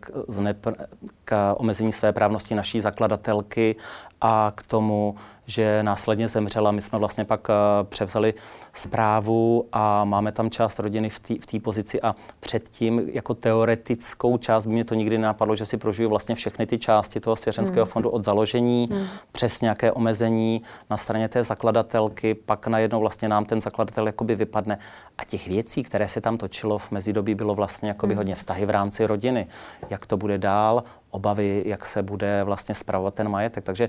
k, 0.00 0.10
znepr- 0.28 0.86
k 1.24 1.54
omezení 1.56 1.92
své 1.92 2.12
právnosti 2.12 2.54
naší 2.54 2.80
zakladatelky 2.80 3.76
a 4.20 4.52
k 4.54 4.66
tomu, 4.66 5.14
že 5.46 5.82
následně 5.82 6.28
zemřela. 6.28 6.70
My 6.70 6.82
jsme 6.82 6.98
vlastně 6.98 7.24
pak 7.24 7.48
uh, 7.48 7.54
převzali 7.88 8.34
zprávu 8.72 9.66
a 9.72 10.04
máme 10.04 10.32
tam 10.32 10.50
část 10.50 10.78
rodiny 10.78 11.10
v 11.10 11.46
té 11.46 11.60
pozici 11.62 12.02
a 12.02 12.14
předtím 12.40 13.02
jako 13.12 13.34
teoretickou 13.34 14.38
část 14.38 14.66
by 14.66 14.72
mě 14.72 14.84
to 14.84 14.94
nikdy 14.94 15.18
nenapadlo, 15.18 15.54
že 15.56 15.66
si 15.66 15.76
prožiju 15.76 16.08
vlastně 16.08 16.34
všechny 16.34 16.66
ty 16.66 16.78
části 16.78 17.20
toho 17.20 17.36
svěřenského 17.42 17.84
hmm. 17.84 17.92
fondu 17.92 18.10
od 18.10 18.24
založení 18.24 18.88
hmm. 18.92 19.06
přes 19.32 19.60
nějaké 19.60 19.92
omezení 19.92 20.62
na 20.90 20.96
straně 20.96 21.28
té 21.28 21.44
zakladatelky, 21.44 22.34
pak 22.34 22.66
najednou 22.66 23.00
vlastně 23.00 23.28
nám 23.28 23.44
ten 23.44 23.60
zakladatel 23.60 24.06
jakoby 24.06 24.34
vypadne. 24.34 24.78
A 25.18 25.24
těch 25.24 25.48
věcí, 25.48 25.82
které 25.82 26.08
se 26.08 26.20
tam 26.20 26.38
točilo 26.38 26.78
v 26.78 26.90
mezidobí, 26.90 27.34
bylo 27.34 27.54
vlastně 27.54 27.88
jakoby 27.88 28.14
hmm. 28.14 28.18
hodně 28.18 28.34
vztahy 28.34 28.66
v 28.66 28.70
rámci 28.70 29.06
rodiny. 29.06 29.46
Jak 29.90 30.06
to 30.06 30.16
bude 30.16 30.38
dál, 30.38 30.84
obavy, 31.10 31.62
jak 31.66 31.86
se 31.86 32.02
bude 32.02 32.44
vlastně 32.44 32.74
spravovat 32.74 33.14
ten 33.14 33.28
majetek. 33.28 33.64
Takže 33.64 33.88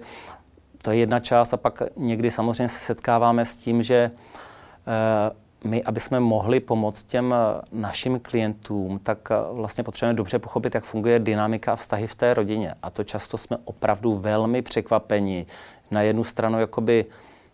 to 0.81 0.91
je 0.91 0.97
jedna 0.97 1.19
část 1.19 1.53
a 1.53 1.57
pak 1.57 1.81
někdy 1.97 2.31
samozřejmě 2.31 2.69
se 2.69 2.79
setkáváme 2.79 3.45
s 3.45 3.55
tím, 3.55 3.83
že 3.83 4.11
uh, 4.11 5.37
my, 5.63 5.83
aby 5.83 5.99
jsme 5.99 6.19
mohli 6.19 6.59
pomoct 6.59 7.03
těm 7.03 7.33
eh, 7.33 7.61
našim 7.71 8.19
klientům, 8.19 8.99
tak 9.03 9.17
eh, 9.31 9.35
vlastně 9.51 9.83
potřebujeme 9.83 10.17
dobře 10.17 10.39
pochopit, 10.39 10.75
jak 10.75 10.83
funguje 10.83 11.19
dynamika 11.19 11.73
a 11.73 11.75
vztahy 11.75 12.07
v 12.07 12.15
té 12.15 12.33
rodině. 12.33 12.73
A 12.83 12.89
to 12.89 13.03
často 13.03 13.37
jsme 13.37 13.57
opravdu 13.65 14.15
velmi 14.15 14.61
překvapeni. 14.61 15.45
Na 15.91 16.01
jednu 16.01 16.23
stranu 16.23 16.59
jakoby 16.59 17.05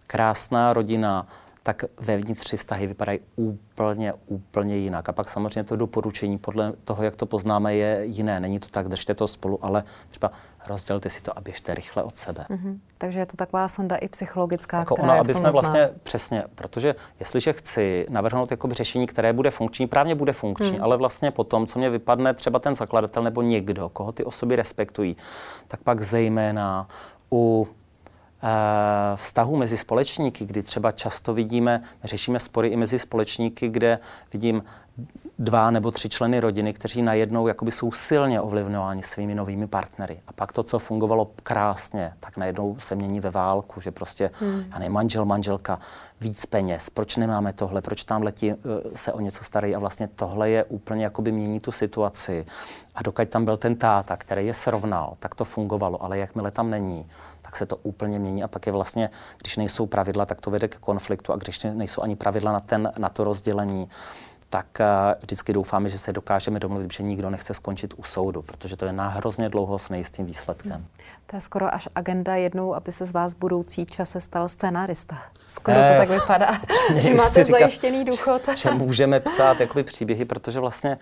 krásná 0.08 0.74
rodina, 0.74 1.28
tak 1.74 1.84
vevnitř 2.02 2.54
vztahy 2.54 2.88
vypadají 2.88 3.20
úplně, 3.36 4.14
úplně 4.26 4.78
jinak. 4.78 5.10
A 5.10 5.12
pak 5.12 5.30
samozřejmě 5.30 5.64
to 5.64 5.76
doporučení 5.76 6.38
podle 6.38 6.74
toho, 6.84 7.04
jak 7.04 7.16
to 7.16 7.26
poznáme, 7.26 7.76
je 7.76 8.06
jiné. 8.06 8.40
Není 8.40 8.60
to 8.60 8.68
tak, 8.68 8.88
držte 8.88 9.14
to 9.14 9.28
spolu, 9.28 9.66
ale 9.66 9.84
třeba 10.10 10.32
rozdělte 10.68 11.10
si 11.10 11.22
to 11.22 11.38
a 11.38 11.42
běžte 11.42 11.76
rychle 11.76 12.04
od 12.04 12.18
sebe. 12.18 12.46
Mm-hmm. 12.50 12.78
Takže 12.98 13.20
je 13.20 13.26
to 13.26 13.38
taková 13.38 13.68
sonda 13.68 13.96
i 13.96 14.08
psychologická, 14.08 14.78
jako 14.78 14.96
která 14.96 15.08
ono, 15.08 15.14
je 15.14 15.20
aby 15.20 15.34
jsme 15.34 15.52
vlastně 15.52 15.90
přesně, 16.04 16.44
protože 16.56 16.96
jestliže 17.20 17.54
chci 17.54 18.06
navrhnout 18.10 18.52
jakoby 18.52 18.74
řešení, 18.74 19.08
které 19.08 19.34
bude 19.34 19.52
funkční, 19.52 19.88
právně 19.88 20.16
bude 20.16 20.34
funkční, 20.34 20.78
mm. 20.78 20.84
ale 20.84 20.98
vlastně 20.98 21.32
potom, 21.32 21.68
co 21.68 21.80
mě 21.80 21.90
vypadne 21.90 22.34
třeba 22.34 22.60
ten 22.60 22.76
zakladatel 22.76 23.24
nebo 23.24 23.42
někdo, 23.42 23.90
koho 23.90 24.12
ty 24.12 24.24
osoby 24.24 24.56
respektují, 24.56 25.18
tak 25.68 25.80
pak 25.84 26.02
zejména 26.02 26.88
u 27.32 27.68
vztahu 29.16 29.56
mezi 29.56 29.78
společníky, 29.78 30.46
kdy 30.46 30.64
třeba 30.64 30.92
často 30.92 31.34
vidíme, 31.34 31.82
řešíme 32.04 32.40
spory 32.40 32.68
i 32.68 32.76
mezi 32.76 33.00
společníky, 33.00 33.70
kde 33.70 34.00
vidím 34.34 34.64
dva 35.40 35.72
nebo 35.72 35.92
tři 35.92 36.10
členy 36.10 36.40
rodiny, 36.40 36.74
kteří 36.74 37.02
najednou 37.02 37.48
jakoby 37.48 37.72
jsou 37.72 37.92
silně 37.92 38.42
ovlivňováni 38.42 39.04
svými 39.04 39.36
novými 39.36 39.68
partnery. 39.68 40.20
A 40.28 40.34
pak 40.34 40.54
to, 40.54 40.64
co 40.64 40.80
fungovalo 40.80 41.32
krásně, 41.44 42.14
tak 42.20 42.38
najednou 42.38 42.76
se 42.80 42.96
mění 42.96 43.20
ve 43.20 43.32
válku, 43.32 43.82
že 43.82 43.92
prostě, 43.92 44.32
hmm. 44.40 44.66
já 44.72 44.80
nevím, 44.80 44.94
manžel, 44.94 45.26
manželka, 45.26 45.80
víc 46.22 46.46
peněz, 46.46 46.90
proč 46.90 47.18
nemáme 47.18 47.54
tohle, 47.54 47.82
proč 47.82 48.04
tam 48.04 48.22
letí 48.22 48.52
eh, 48.52 48.56
se 48.96 49.14
o 49.14 49.20
něco 49.20 49.44
starají 49.44 49.76
a 49.76 49.80
vlastně 49.80 50.08
tohle 50.08 50.50
je 50.50 50.64
úplně 50.64 51.04
jakoby 51.04 51.32
mění 51.32 51.60
tu 51.60 51.72
situaci. 51.72 52.46
A 52.96 53.04
dokud 53.04 53.30
tam 53.30 53.46
byl 53.46 53.58
ten 53.58 53.76
táta, 53.76 54.18
který 54.18 54.46
je 54.46 54.54
srovnal, 54.54 55.14
tak 55.20 55.36
to 55.36 55.46
fungovalo, 55.46 56.04
ale 56.04 56.18
jakmile 56.18 56.52
tam 56.52 56.70
není, 56.70 57.08
tak 57.42 57.56
se 57.56 57.66
to 57.66 57.76
úplně 57.76 58.20
mění 58.20 58.44
a 58.44 58.48
pak 58.48 58.66
je 58.66 58.72
vlastně, 58.72 59.10
když 59.38 59.58
nejsou 59.58 59.86
pravidla, 59.86 60.26
tak 60.26 60.42
to 60.42 60.52
vede 60.52 60.68
k 60.68 60.80
konfliktu 60.80 61.34
a 61.34 61.36
když 61.36 61.64
nejsou 61.64 62.02
ani 62.02 62.16
pravidla 62.16 62.52
na, 62.52 62.60
ten, 62.60 62.92
na 62.98 63.10
to 63.10 63.24
rozdělení, 63.24 63.90
tak 64.50 64.66
uh, 64.80 64.86
vždycky 65.22 65.54
doufáme, 65.54 65.90
že 65.90 65.98
se 65.98 66.14
dokážeme 66.14 66.60
domluvit, 66.60 66.94
že 66.94 67.04
nikdo 67.04 67.30
nechce 67.30 67.54
skončit 67.54 67.94
u 67.98 68.04
soudu, 68.04 68.42
protože 68.42 68.76
to 68.76 68.86
je 68.86 68.94
na 68.94 69.08
hrozně 69.08 69.50
dlouho 69.50 69.80
s 69.80 69.90
nejistým 69.90 70.26
výsledkem. 70.26 70.72
Hmm. 70.72 70.86
To 71.26 71.36
je 71.36 71.42
skoro 71.42 71.74
až 71.74 71.90
agenda 71.96 72.36
jednou, 72.36 72.76
aby 72.76 72.92
se 72.92 73.06
z 73.06 73.12
vás 73.12 73.34
budoucí 73.34 73.86
čase 73.86 74.22
stal 74.22 74.48
scénárista. 74.48 75.18
Skoro 75.48 75.78
to 75.78 75.98
tak 75.98 76.10
vypadá, 76.10 76.60
že 76.96 77.14
máte 77.14 77.44
říkat, 77.44 77.60
zajištěný 77.60 78.06
důchod. 78.06 78.42
že 78.56 78.72
můžeme 78.74 79.20
psát 79.20 79.60
jakoby 79.60 79.84
příběhy, 79.84 80.26
protože 80.26 80.60
vlastně 80.60 80.98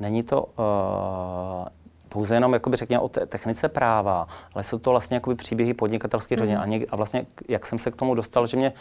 není 0.00 0.22
to 0.22 0.42
uh, 0.42 1.68
pouze 2.08 2.34
jenom, 2.34 2.52
jakoby 2.52 2.76
řekněme, 2.76 3.00
o 3.00 3.08
té 3.08 3.26
technice 3.26 3.68
práva, 3.68 4.28
ale 4.54 4.64
jsou 4.64 4.78
to 4.78 4.90
vlastně 4.90 5.14
jakoby 5.14 5.36
příběhy 5.36 5.74
podnikatelských 5.74 6.38
rodin. 6.38 6.54
Mm. 6.54 6.60
A, 6.60 6.66
něk, 6.66 6.88
a 6.90 6.96
vlastně, 6.96 7.26
jak 7.48 7.66
jsem 7.66 7.78
se 7.78 7.90
k 7.90 7.96
tomu 7.96 8.14
dostal, 8.14 8.46
že 8.46 8.56
mě 8.56 8.72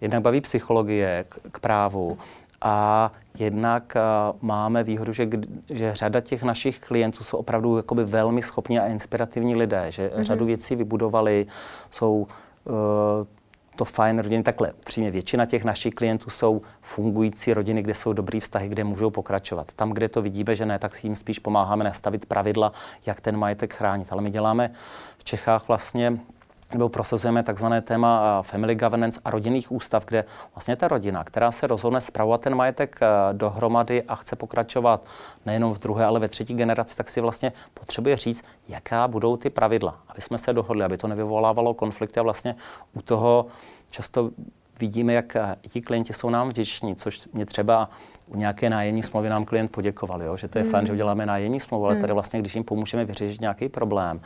jednak 0.00 0.22
baví 0.22 0.40
psychologie 0.40 1.24
k, 1.28 1.38
k 1.52 1.60
právu, 1.60 2.18
a 2.62 3.12
jednak 3.38 3.96
uh, 3.96 4.38
máme 4.40 4.84
výhodu, 4.84 5.12
že, 5.12 5.28
že 5.70 5.94
řada 5.94 6.20
těch 6.20 6.42
našich 6.42 6.80
klientů 6.80 7.24
jsou 7.24 7.36
opravdu 7.36 7.76
jakoby 7.76 8.04
velmi 8.04 8.42
schopní 8.42 8.78
a 8.78 8.86
inspirativní 8.86 9.56
lidé, 9.56 9.86
že 9.88 10.08
mm-hmm. 10.08 10.22
řadu 10.22 10.44
věcí 10.46 10.76
vybudovali, 10.76 11.46
jsou 11.90 12.26
uh, 12.64 12.74
to 13.76 13.84
fajn 13.84 14.18
rodiny. 14.18 14.42
Takhle, 14.42 14.72
upřímně, 14.72 15.10
většina 15.10 15.46
těch 15.46 15.64
našich 15.64 15.94
klientů 15.94 16.30
jsou 16.30 16.62
fungující 16.80 17.54
rodiny, 17.54 17.82
kde 17.82 17.94
jsou 17.94 18.12
dobrý 18.12 18.40
vztahy, 18.40 18.68
kde 18.68 18.84
můžou 18.84 19.10
pokračovat. 19.10 19.72
Tam, 19.76 19.90
kde 19.90 20.08
to 20.08 20.22
vidíme, 20.22 20.56
že 20.56 20.66
ne, 20.66 20.78
tak 20.78 21.04
jim 21.04 21.16
spíš 21.16 21.38
pomáháme 21.38 21.84
nastavit 21.84 22.26
pravidla, 22.26 22.72
jak 23.06 23.20
ten 23.20 23.36
majetek 23.36 23.74
chránit. 23.74 24.12
Ale 24.12 24.22
my 24.22 24.30
děláme 24.30 24.70
v 25.18 25.24
Čechách 25.24 25.68
vlastně 25.68 26.18
nebo 26.74 26.88
prosazujeme 26.88 27.42
takzvané 27.42 27.80
téma 27.80 28.38
eh, 28.40 28.42
family 28.42 28.74
governance 28.74 29.20
a 29.24 29.30
rodinných 29.30 29.72
ústav, 29.72 30.04
kde 30.04 30.24
vlastně 30.54 30.76
ta 30.76 30.88
rodina, 30.88 31.24
která 31.24 31.52
se 31.52 31.66
rozhodne 31.66 32.00
spravovat 32.00 32.40
ten 32.40 32.54
majetek 32.54 32.98
eh, 33.02 33.06
dohromady 33.32 34.02
a 34.02 34.14
chce 34.16 34.36
pokračovat 34.36 35.06
nejenom 35.46 35.74
v 35.74 35.78
druhé, 35.78 36.04
ale 36.04 36.20
ve 36.20 36.28
třetí 36.28 36.54
generaci, 36.54 36.96
tak 36.96 37.08
si 37.08 37.20
vlastně 37.20 37.52
potřebuje 37.74 38.16
říct, 38.16 38.44
jaká 38.68 39.08
budou 39.08 39.36
ty 39.36 39.50
pravidla, 39.50 39.98
aby 40.08 40.20
jsme 40.20 40.38
se 40.38 40.52
dohodli, 40.52 40.84
aby 40.84 40.96
to 40.96 41.08
nevyvolávalo 41.08 41.74
konflikty 41.74 42.20
a 42.20 42.22
vlastně 42.22 42.54
u 42.92 43.02
toho 43.02 43.46
často 43.90 44.30
vidíme, 44.80 45.12
jak 45.12 45.36
eh, 45.36 45.56
ti 45.68 45.80
klienti 45.80 46.12
jsou 46.12 46.30
nám 46.30 46.48
vděční, 46.48 46.96
což 46.96 47.28
mě 47.32 47.46
třeba 47.46 47.90
u 48.26 48.36
nějaké 48.36 48.70
nájemní 48.70 49.02
smlouvy 49.02 49.28
nám 49.28 49.44
klient 49.44 49.68
poděkoval, 49.70 50.22
jo? 50.22 50.36
že 50.36 50.48
to 50.48 50.58
je 50.58 50.64
mm. 50.64 50.70
fajn, 50.70 50.86
že 50.86 50.92
uděláme 50.92 51.26
nájemní 51.26 51.60
smlouvu, 51.60 51.86
ale 51.86 51.96
tady 51.96 52.12
vlastně, 52.12 52.40
když 52.40 52.54
jim 52.54 52.64
pomůžeme 52.64 53.04
vyřešit 53.04 53.40
nějaký 53.40 53.68
problém, 53.68 54.20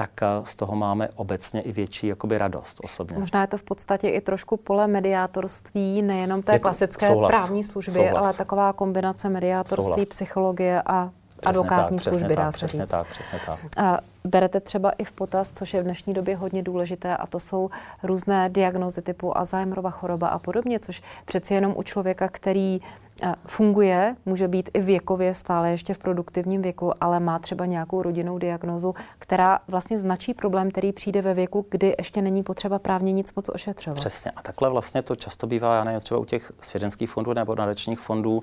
tak 0.00 0.22
eh, 0.22 0.26
z 0.44 0.54
toho 0.54 0.76
máme 0.76 1.08
obecně 1.16 1.60
i 1.60 1.72
větší 1.72 2.06
jakoby 2.06 2.38
radost 2.38 2.80
osobně. 2.84 3.18
Možná 3.18 3.40
je 3.40 3.46
to 3.46 3.56
v 3.58 3.62
podstatě 3.62 4.08
i 4.08 4.20
trošku 4.20 4.56
pole 4.56 4.86
mediátorství, 4.86 6.02
nejenom 6.02 6.42
té 6.42 6.52
to, 6.52 6.58
klasické 6.58 7.06
souhlas, 7.06 7.28
právní 7.28 7.64
služby, 7.64 7.92
souhlas. 7.92 8.24
ale 8.24 8.32
taková 8.34 8.72
kombinace 8.72 9.28
mediátorství, 9.28 9.84
souhlas. 9.92 10.08
psychologie 10.08 10.82
a 10.86 11.10
Přesně 11.40 11.48
advokátní 11.50 11.98
tak, 11.98 12.04
služby, 12.04 12.36
dá 12.36 12.42
tak, 12.42 12.52
se 12.52 12.56
přesně 12.56 12.80
říct. 12.80 12.90
tak, 12.90 13.06
přesně 13.06 13.38
tak. 13.46 13.58
A 13.76 13.98
berete 14.24 14.60
třeba 14.60 14.90
i 14.90 15.04
v 15.04 15.12
potaz, 15.12 15.52
což 15.52 15.74
je 15.74 15.80
v 15.80 15.84
dnešní 15.84 16.14
době 16.14 16.36
hodně 16.36 16.62
důležité, 16.62 17.16
a 17.16 17.26
to 17.26 17.40
jsou 17.40 17.70
různé 18.02 18.48
diagnózy 18.48 19.02
typu 19.02 19.38
Alzheimerova 19.38 19.90
choroba 19.90 20.28
a 20.28 20.38
podobně, 20.38 20.80
což 20.80 21.02
přeci 21.24 21.54
jenom 21.54 21.74
u 21.76 21.82
člověka, 21.82 22.28
který 22.28 22.80
funguje, 23.46 24.16
může 24.26 24.48
být 24.48 24.70
i 24.74 24.80
věkově 24.80 25.34
stále 25.34 25.70
ještě 25.70 25.94
v 25.94 25.98
produktivním 25.98 26.62
věku, 26.62 26.92
ale 27.00 27.20
má 27.20 27.38
třeba 27.38 27.66
nějakou 27.66 28.02
rodinnou 28.02 28.38
diagnózu, 28.38 28.94
která 29.18 29.58
vlastně 29.68 29.98
značí 29.98 30.34
problém, 30.34 30.70
který 30.70 30.92
přijde 30.92 31.22
ve 31.22 31.34
věku, 31.34 31.66
kdy 31.70 31.94
ještě 31.98 32.22
není 32.22 32.42
potřeba 32.42 32.78
právně 32.78 33.12
nic 33.12 33.34
moc 33.34 33.48
ošetřovat. 33.48 33.98
Přesně. 33.98 34.30
A 34.30 34.42
takhle 34.42 34.70
vlastně 34.70 35.02
to 35.02 35.16
často 35.16 35.46
bývá, 35.46 35.76
já 35.76 35.84
nevím, 35.84 36.00
třeba 36.00 36.20
u 36.20 36.24
těch 36.24 36.52
svěřenských 36.60 37.10
fondů 37.10 37.32
nebo 37.32 37.54
nadačních 37.54 37.98
fondů, 37.98 38.42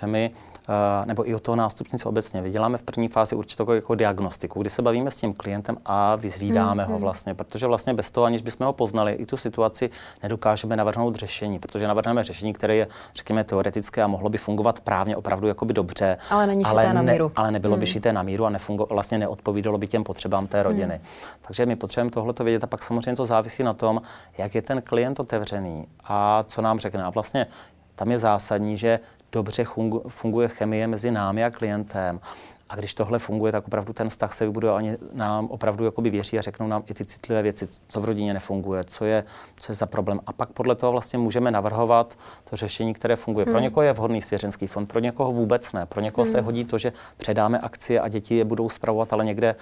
že 0.00 0.06
my, 0.06 0.30
eh, 0.68 1.06
nebo 1.06 1.28
i 1.28 1.34
u 1.34 1.38
toho 1.38 1.56
nástupnice 1.56 2.08
obecně, 2.08 2.42
vyděláme 2.42 2.78
v 2.78 2.82
první 2.82 3.08
fázi 3.08 3.36
určitou 3.36 3.72
jako 3.72 3.94
diagnostiku, 3.94 4.60
kdy 4.60 4.70
se 4.70 4.82
bavíme 4.82 5.10
s 5.10 5.16
tím 5.16 5.32
klientem 5.32 5.76
a 5.84 6.16
vyzvídáme 6.16 6.84
hmm, 6.84 6.92
ho 6.92 6.98
vlastně, 6.98 7.34
protože 7.34 7.66
vlastně 7.66 7.94
bez 7.94 8.10
toho, 8.10 8.24
aniž 8.24 8.42
bychom 8.42 8.66
ho 8.66 8.72
poznali, 8.72 9.12
i 9.12 9.26
tu 9.26 9.36
situaci 9.36 9.90
nedokážeme 10.22 10.76
navrhnout 10.76 11.16
řešení, 11.16 11.58
protože 11.58 11.88
navrhneme 11.88 12.24
řešení, 12.24 12.52
které 12.52 12.76
je, 12.76 12.86
řekněme, 13.14 13.44
teoretické 13.44 14.02
a 14.02 14.06
mohlo 14.18 14.30
by 14.30 14.38
fungovat 14.38 14.80
právně 14.80 15.16
opravdu 15.16 15.48
jakoby 15.48 15.74
dobře. 15.74 16.16
Ale 16.30 16.46
není 16.46 16.64
ale, 16.64 16.94
na 16.94 17.02
míru. 17.02 17.28
Ne, 17.28 17.32
ale 17.36 17.50
nebylo 17.50 17.72
hmm. 17.74 17.80
by 17.80 17.86
šité 17.86 18.12
na 18.12 18.22
míru 18.22 18.44
a 18.44 18.50
nefungo, 18.50 18.86
vlastně 18.90 19.18
neodpovídalo 19.18 19.78
by 19.78 19.86
těm 19.86 20.04
potřebám 20.04 20.46
té 20.46 20.62
rodiny. 20.62 20.94
Hmm. 20.94 21.04
Takže 21.42 21.66
my 21.66 21.76
potřebujeme 21.76 22.10
tohleto 22.10 22.44
vědět 22.44 22.64
a 22.64 22.66
pak 22.66 22.82
samozřejmě 22.82 23.16
to 23.16 23.26
závisí 23.26 23.62
na 23.62 23.74
tom, 23.74 24.02
jak 24.38 24.54
je 24.54 24.62
ten 24.62 24.82
klient 24.82 25.20
otevřený 25.20 25.86
a 26.04 26.42
co 26.42 26.62
nám 26.62 26.78
řekne. 26.78 27.04
A 27.04 27.10
vlastně 27.10 27.46
tam 27.94 28.10
je 28.10 28.18
zásadní, 28.18 28.76
že 28.76 29.00
dobře 29.32 29.64
funguje 30.08 30.48
chemie 30.48 30.86
mezi 30.86 31.10
námi 31.10 31.44
a 31.44 31.50
klientem. 31.50 32.20
A 32.68 32.76
když 32.76 32.94
tohle 32.94 33.18
funguje, 33.18 33.52
tak 33.52 33.66
opravdu 33.66 33.92
ten 33.92 34.08
vztah 34.08 34.32
se 34.32 34.46
vybuduje, 34.46 34.72
oni 34.72 34.96
nám 35.12 35.46
opravdu 35.46 35.84
jakoby 35.84 36.10
věří 36.10 36.38
a 36.38 36.42
řeknou 36.42 36.66
nám 36.66 36.82
i 36.86 36.94
ty 36.94 37.04
citlivé 37.04 37.42
věci, 37.42 37.68
co 37.88 38.00
v 38.00 38.04
rodině 38.04 38.34
nefunguje, 38.34 38.84
co 38.84 39.04
je, 39.04 39.24
co 39.60 39.72
je 39.72 39.76
za 39.76 39.86
problém. 39.86 40.20
A 40.26 40.32
pak 40.32 40.48
podle 40.48 40.74
toho 40.74 40.92
vlastně 40.92 41.18
můžeme 41.18 41.50
navrhovat 41.50 42.18
to 42.50 42.56
řešení, 42.56 42.94
které 42.94 43.16
funguje. 43.16 43.44
Hmm. 43.44 43.52
Pro 43.52 43.60
někoho 43.60 43.84
je 43.84 43.92
vhodný 43.92 44.22
svěřenský 44.22 44.66
fond, 44.66 44.86
pro 44.86 45.00
někoho 45.00 45.32
vůbec 45.32 45.72
ne. 45.72 45.86
Pro 45.86 46.00
někoho 46.00 46.24
hmm. 46.24 46.32
se 46.32 46.40
hodí 46.40 46.64
to, 46.64 46.78
že 46.78 46.92
předáme 47.16 47.58
akcie 47.58 48.00
a 48.00 48.08
děti 48.08 48.34
je 48.34 48.44
budou 48.44 48.68
spravovat, 48.68 49.12
ale 49.12 49.24
někde 49.24 49.54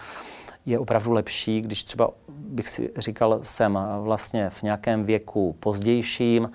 je 0.67 0.79
opravdu 0.79 1.13
lepší, 1.13 1.61
když 1.61 1.85
třeba 1.85 2.11
bych 2.29 2.69
si 2.69 2.93
říkal, 2.97 3.41
jsem 3.43 3.79
vlastně 4.03 4.51
v 4.51 4.63
nějakém 4.63 5.05
věku 5.05 5.57
pozdějším, 5.61 6.51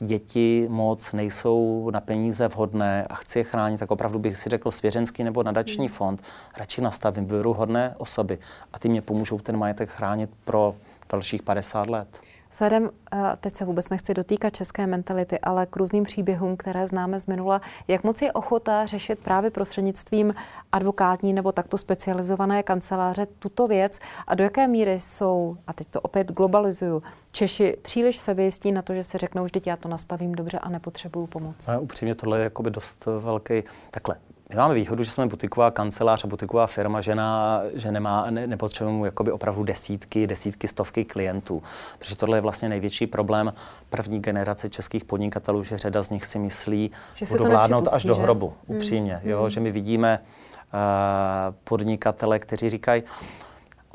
děti 0.00 0.66
moc 0.70 1.12
nejsou 1.12 1.90
na 1.90 2.00
peníze 2.00 2.48
vhodné 2.48 3.06
a 3.10 3.14
chci 3.14 3.38
je 3.38 3.44
chránit, 3.44 3.78
tak 3.78 3.90
opravdu 3.90 4.18
bych 4.18 4.36
si 4.36 4.50
řekl 4.50 4.70
svěřenský 4.70 5.24
nebo 5.24 5.42
nadační 5.42 5.86
hmm. 5.86 5.94
fond. 5.94 6.22
Radši 6.56 6.80
nastavím, 6.80 7.26
vyberu 7.26 7.52
hodné 7.52 7.94
osoby 7.98 8.38
a 8.72 8.78
ty 8.78 8.88
mě 8.88 9.02
pomůžou 9.02 9.38
ten 9.38 9.56
majetek 9.56 9.90
chránit 9.90 10.30
pro 10.44 10.74
dalších 11.10 11.42
50 11.42 11.86
let. 11.86 12.20
Vzhledem, 12.56 12.90
eh, 13.12 13.18
teď 13.40 13.54
se 13.54 13.64
vůbec 13.64 13.88
nechci 13.88 14.14
dotýkat 14.14 14.56
české 14.56 14.86
mentality, 14.86 15.38
ale 15.40 15.66
k 15.66 15.76
různým 15.76 16.04
příběhům, 16.04 16.56
které 16.56 16.86
známe 16.86 17.18
z 17.18 17.26
minula, 17.26 17.60
jak 17.88 18.04
moc 18.04 18.22
je 18.22 18.32
ochota 18.32 18.86
řešit 18.86 19.18
právě 19.18 19.50
prostřednictvím 19.50 20.34
advokátní 20.72 21.32
nebo 21.32 21.52
takto 21.52 21.78
specializované 21.78 22.62
kanceláře 22.62 23.26
tuto 23.26 23.66
věc 23.66 23.98
a 24.26 24.34
do 24.34 24.44
jaké 24.44 24.68
míry 24.68 25.00
jsou, 25.00 25.56
a 25.66 25.72
teď 25.72 25.88
to 25.90 26.00
opět 26.00 26.32
globalizuju, 26.32 27.02
Češi 27.32 27.76
příliš 27.82 28.16
sebejistí 28.16 28.72
na 28.72 28.82
to, 28.82 28.94
že 28.94 29.02
si 29.02 29.18
řeknou, 29.18 29.44
vždyť 29.44 29.66
já 29.66 29.76
to 29.76 29.88
nastavím 29.88 30.34
dobře 30.34 30.58
a 30.58 30.68
nepotřebuju 30.68 31.26
pomoc. 31.26 31.68
A 31.68 31.78
upřímně 31.78 32.14
tohle 32.14 32.38
je 32.38 32.44
jakoby 32.44 32.70
dost 32.70 33.06
velký, 33.20 33.62
takhle, 33.90 34.16
my 34.50 34.56
máme 34.56 34.74
výhodu, 34.74 35.02
že 35.02 35.10
jsme 35.10 35.26
butiková 35.26 35.70
kancelář 35.70 36.24
a 36.24 36.26
butiková 36.26 36.66
firma, 36.66 37.00
že, 37.00 37.14
na, 37.14 37.62
že 37.74 37.92
nemá, 37.92 38.30
ne, 38.30 38.46
nepotřebujeme 38.46 39.06
jakoby 39.06 39.32
opravdu 39.32 39.64
desítky, 39.64 40.26
desítky, 40.26 40.68
stovky 40.68 41.04
klientů. 41.04 41.62
Protože 41.98 42.16
tohle 42.16 42.36
je 42.36 42.40
vlastně 42.40 42.68
největší 42.68 43.06
problém 43.06 43.52
první 43.90 44.20
generace 44.20 44.68
českých 44.68 45.04
podnikatelů, 45.04 45.62
že 45.62 45.78
řada 45.78 46.02
z 46.02 46.10
nich 46.10 46.26
si 46.26 46.38
myslí, 46.38 46.90
že 47.14 47.26
budou 47.26 47.46
vládnout 47.46 47.88
až 47.92 48.04
do 48.04 48.14
hrobu, 48.14 48.52
že? 48.68 48.74
upřímně. 48.74 49.14
Hmm. 49.14 49.30
Jo, 49.30 49.40
hmm. 49.40 49.50
Že 49.50 49.60
my 49.60 49.72
vidíme 49.72 50.18
uh, 50.18 51.54
podnikatele, 51.64 52.38
kteří 52.38 52.70
říkají, 52.70 53.02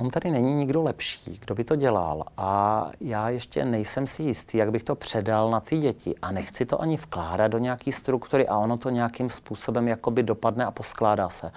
on 0.01 0.09
tady 0.09 0.31
není 0.31 0.53
nikdo 0.53 0.83
lepší, 0.83 1.39
kdo 1.39 1.55
by 1.55 1.63
to 1.63 1.75
dělal 1.75 2.23
a 2.37 2.91
já 2.99 3.29
ještě 3.29 3.65
nejsem 3.65 4.07
si 4.07 4.23
jistý, 4.23 4.57
jak 4.57 4.71
bych 4.71 4.83
to 4.83 4.95
předal 4.95 5.51
na 5.51 5.59
ty 5.59 5.77
děti 5.77 6.15
a 6.21 6.31
nechci 6.31 6.65
to 6.65 6.81
ani 6.81 6.97
vkládat 6.97 7.47
do 7.47 7.57
nějaké 7.57 7.91
struktury 7.91 8.47
a 8.47 8.57
ono 8.57 8.77
to 8.77 8.89
nějakým 8.89 9.29
způsobem 9.29 9.87
jakoby 9.87 10.23
dopadne 10.23 10.65
a 10.65 10.71
poskládá 10.71 11.29
se. 11.29 11.51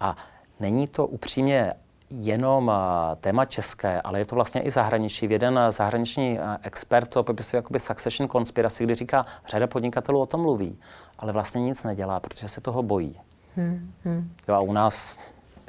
A 0.00 0.16
není 0.60 0.88
to 0.88 1.06
upřímně 1.06 1.72
jenom 2.10 2.72
eh, 2.74 3.16
téma 3.16 3.44
české, 3.44 4.00
ale 4.00 4.18
je 4.18 4.26
to 4.26 4.34
vlastně 4.34 4.60
i 4.60 4.70
zahraničí. 4.70 5.30
Jeden 5.30 5.60
zahraniční 5.70 6.38
eh, 6.38 6.58
expert 6.62 7.10
to 7.10 7.22
popisuje 7.22 7.58
jakoby 7.58 7.80
succession 7.80 8.28
conspiracy, 8.28 8.84
kdy 8.84 8.94
říká, 8.94 9.26
řada 9.48 9.66
podnikatelů 9.66 10.20
o 10.20 10.26
tom 10.26 10.40
mluví, 10.40 10.78
ale 11.18 11.32
vlastně 11.32 11.62
nic 11.62 11.82
nedělá, 11.82 12.20
protože 12.20 12.48
se 12.48 12.60
toho 12.60 12.82
bojí. 12.82 13.20
Hmm, 13.56 13.92
hmm. 14.04 14.30
Jo, 14.48 14.54
a 14.54 14.60
u 14.60 14.72
nás 14.72 15.16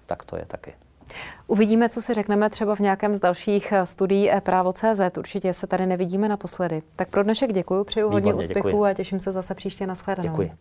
tak 0.05 0.25
to 0.25 0.37
je 0.37 0.45
taky. 0.45 0.73
Uvidíme, 1.47 1.89
co 1.89 2.01
si 2.01 2.13
řekneme 2.13 2.49
třeba 2.49 2.75
v 2.75 2.79
nějakém 2.79 3.13
z 3.13 3.19
dalších 3.19 3.71
eh, 3.71 3.85
studií 3.85 4.31
e-právo.cz. 4.31 5.17
Určitě 5.17 5.53
se 5.53 5.67
tady 5.67 5.85
nevidíme 5.85 6.29
naposledy. 6.29 6.81
Tak 6.95 7.09
pro 7.09 7.23
dnešek 7.23 7.53
děkuji, 7.53 7.83
přeju 7.83 8.09
hodně 8.09 8.33
úspěchů 8.33 8.85
a 8.85 8.93
těším 8.93 9.19
se 9.19 9.31
zase 9.31 9.55
příště 9.55 9.87
na 9.87 9.95
shledanou. 9.95 10.29
Děkuji. 10.29 10.51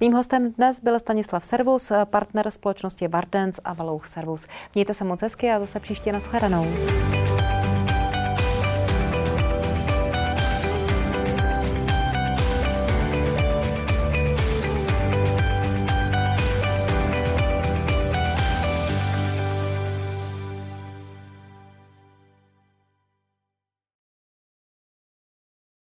Mým 0.00 0.12
hostem 0.12 0.52
dnes 0.52 0.80
byl 0.80 0.98
Stanislav 0.98 1.44
Servus, 1.44 1.90
eh, 1.90 2.04
partner 2.04 2.50
společnosti 2.50 3.08
Vardens 3.08 3.60
a 3.64 3.72
Valouch 3.72 4.06
Servus. 4.06 4.46
Mějte 4.74 4.94
se 4.94 5.04
moc 5.04 5.22
hezky 5.22 5.50
a 5.50 5.58
zase 5.58 5.80
příště 5.80 6.12
na 6.12 6.20
shledanou. 6.20 6.66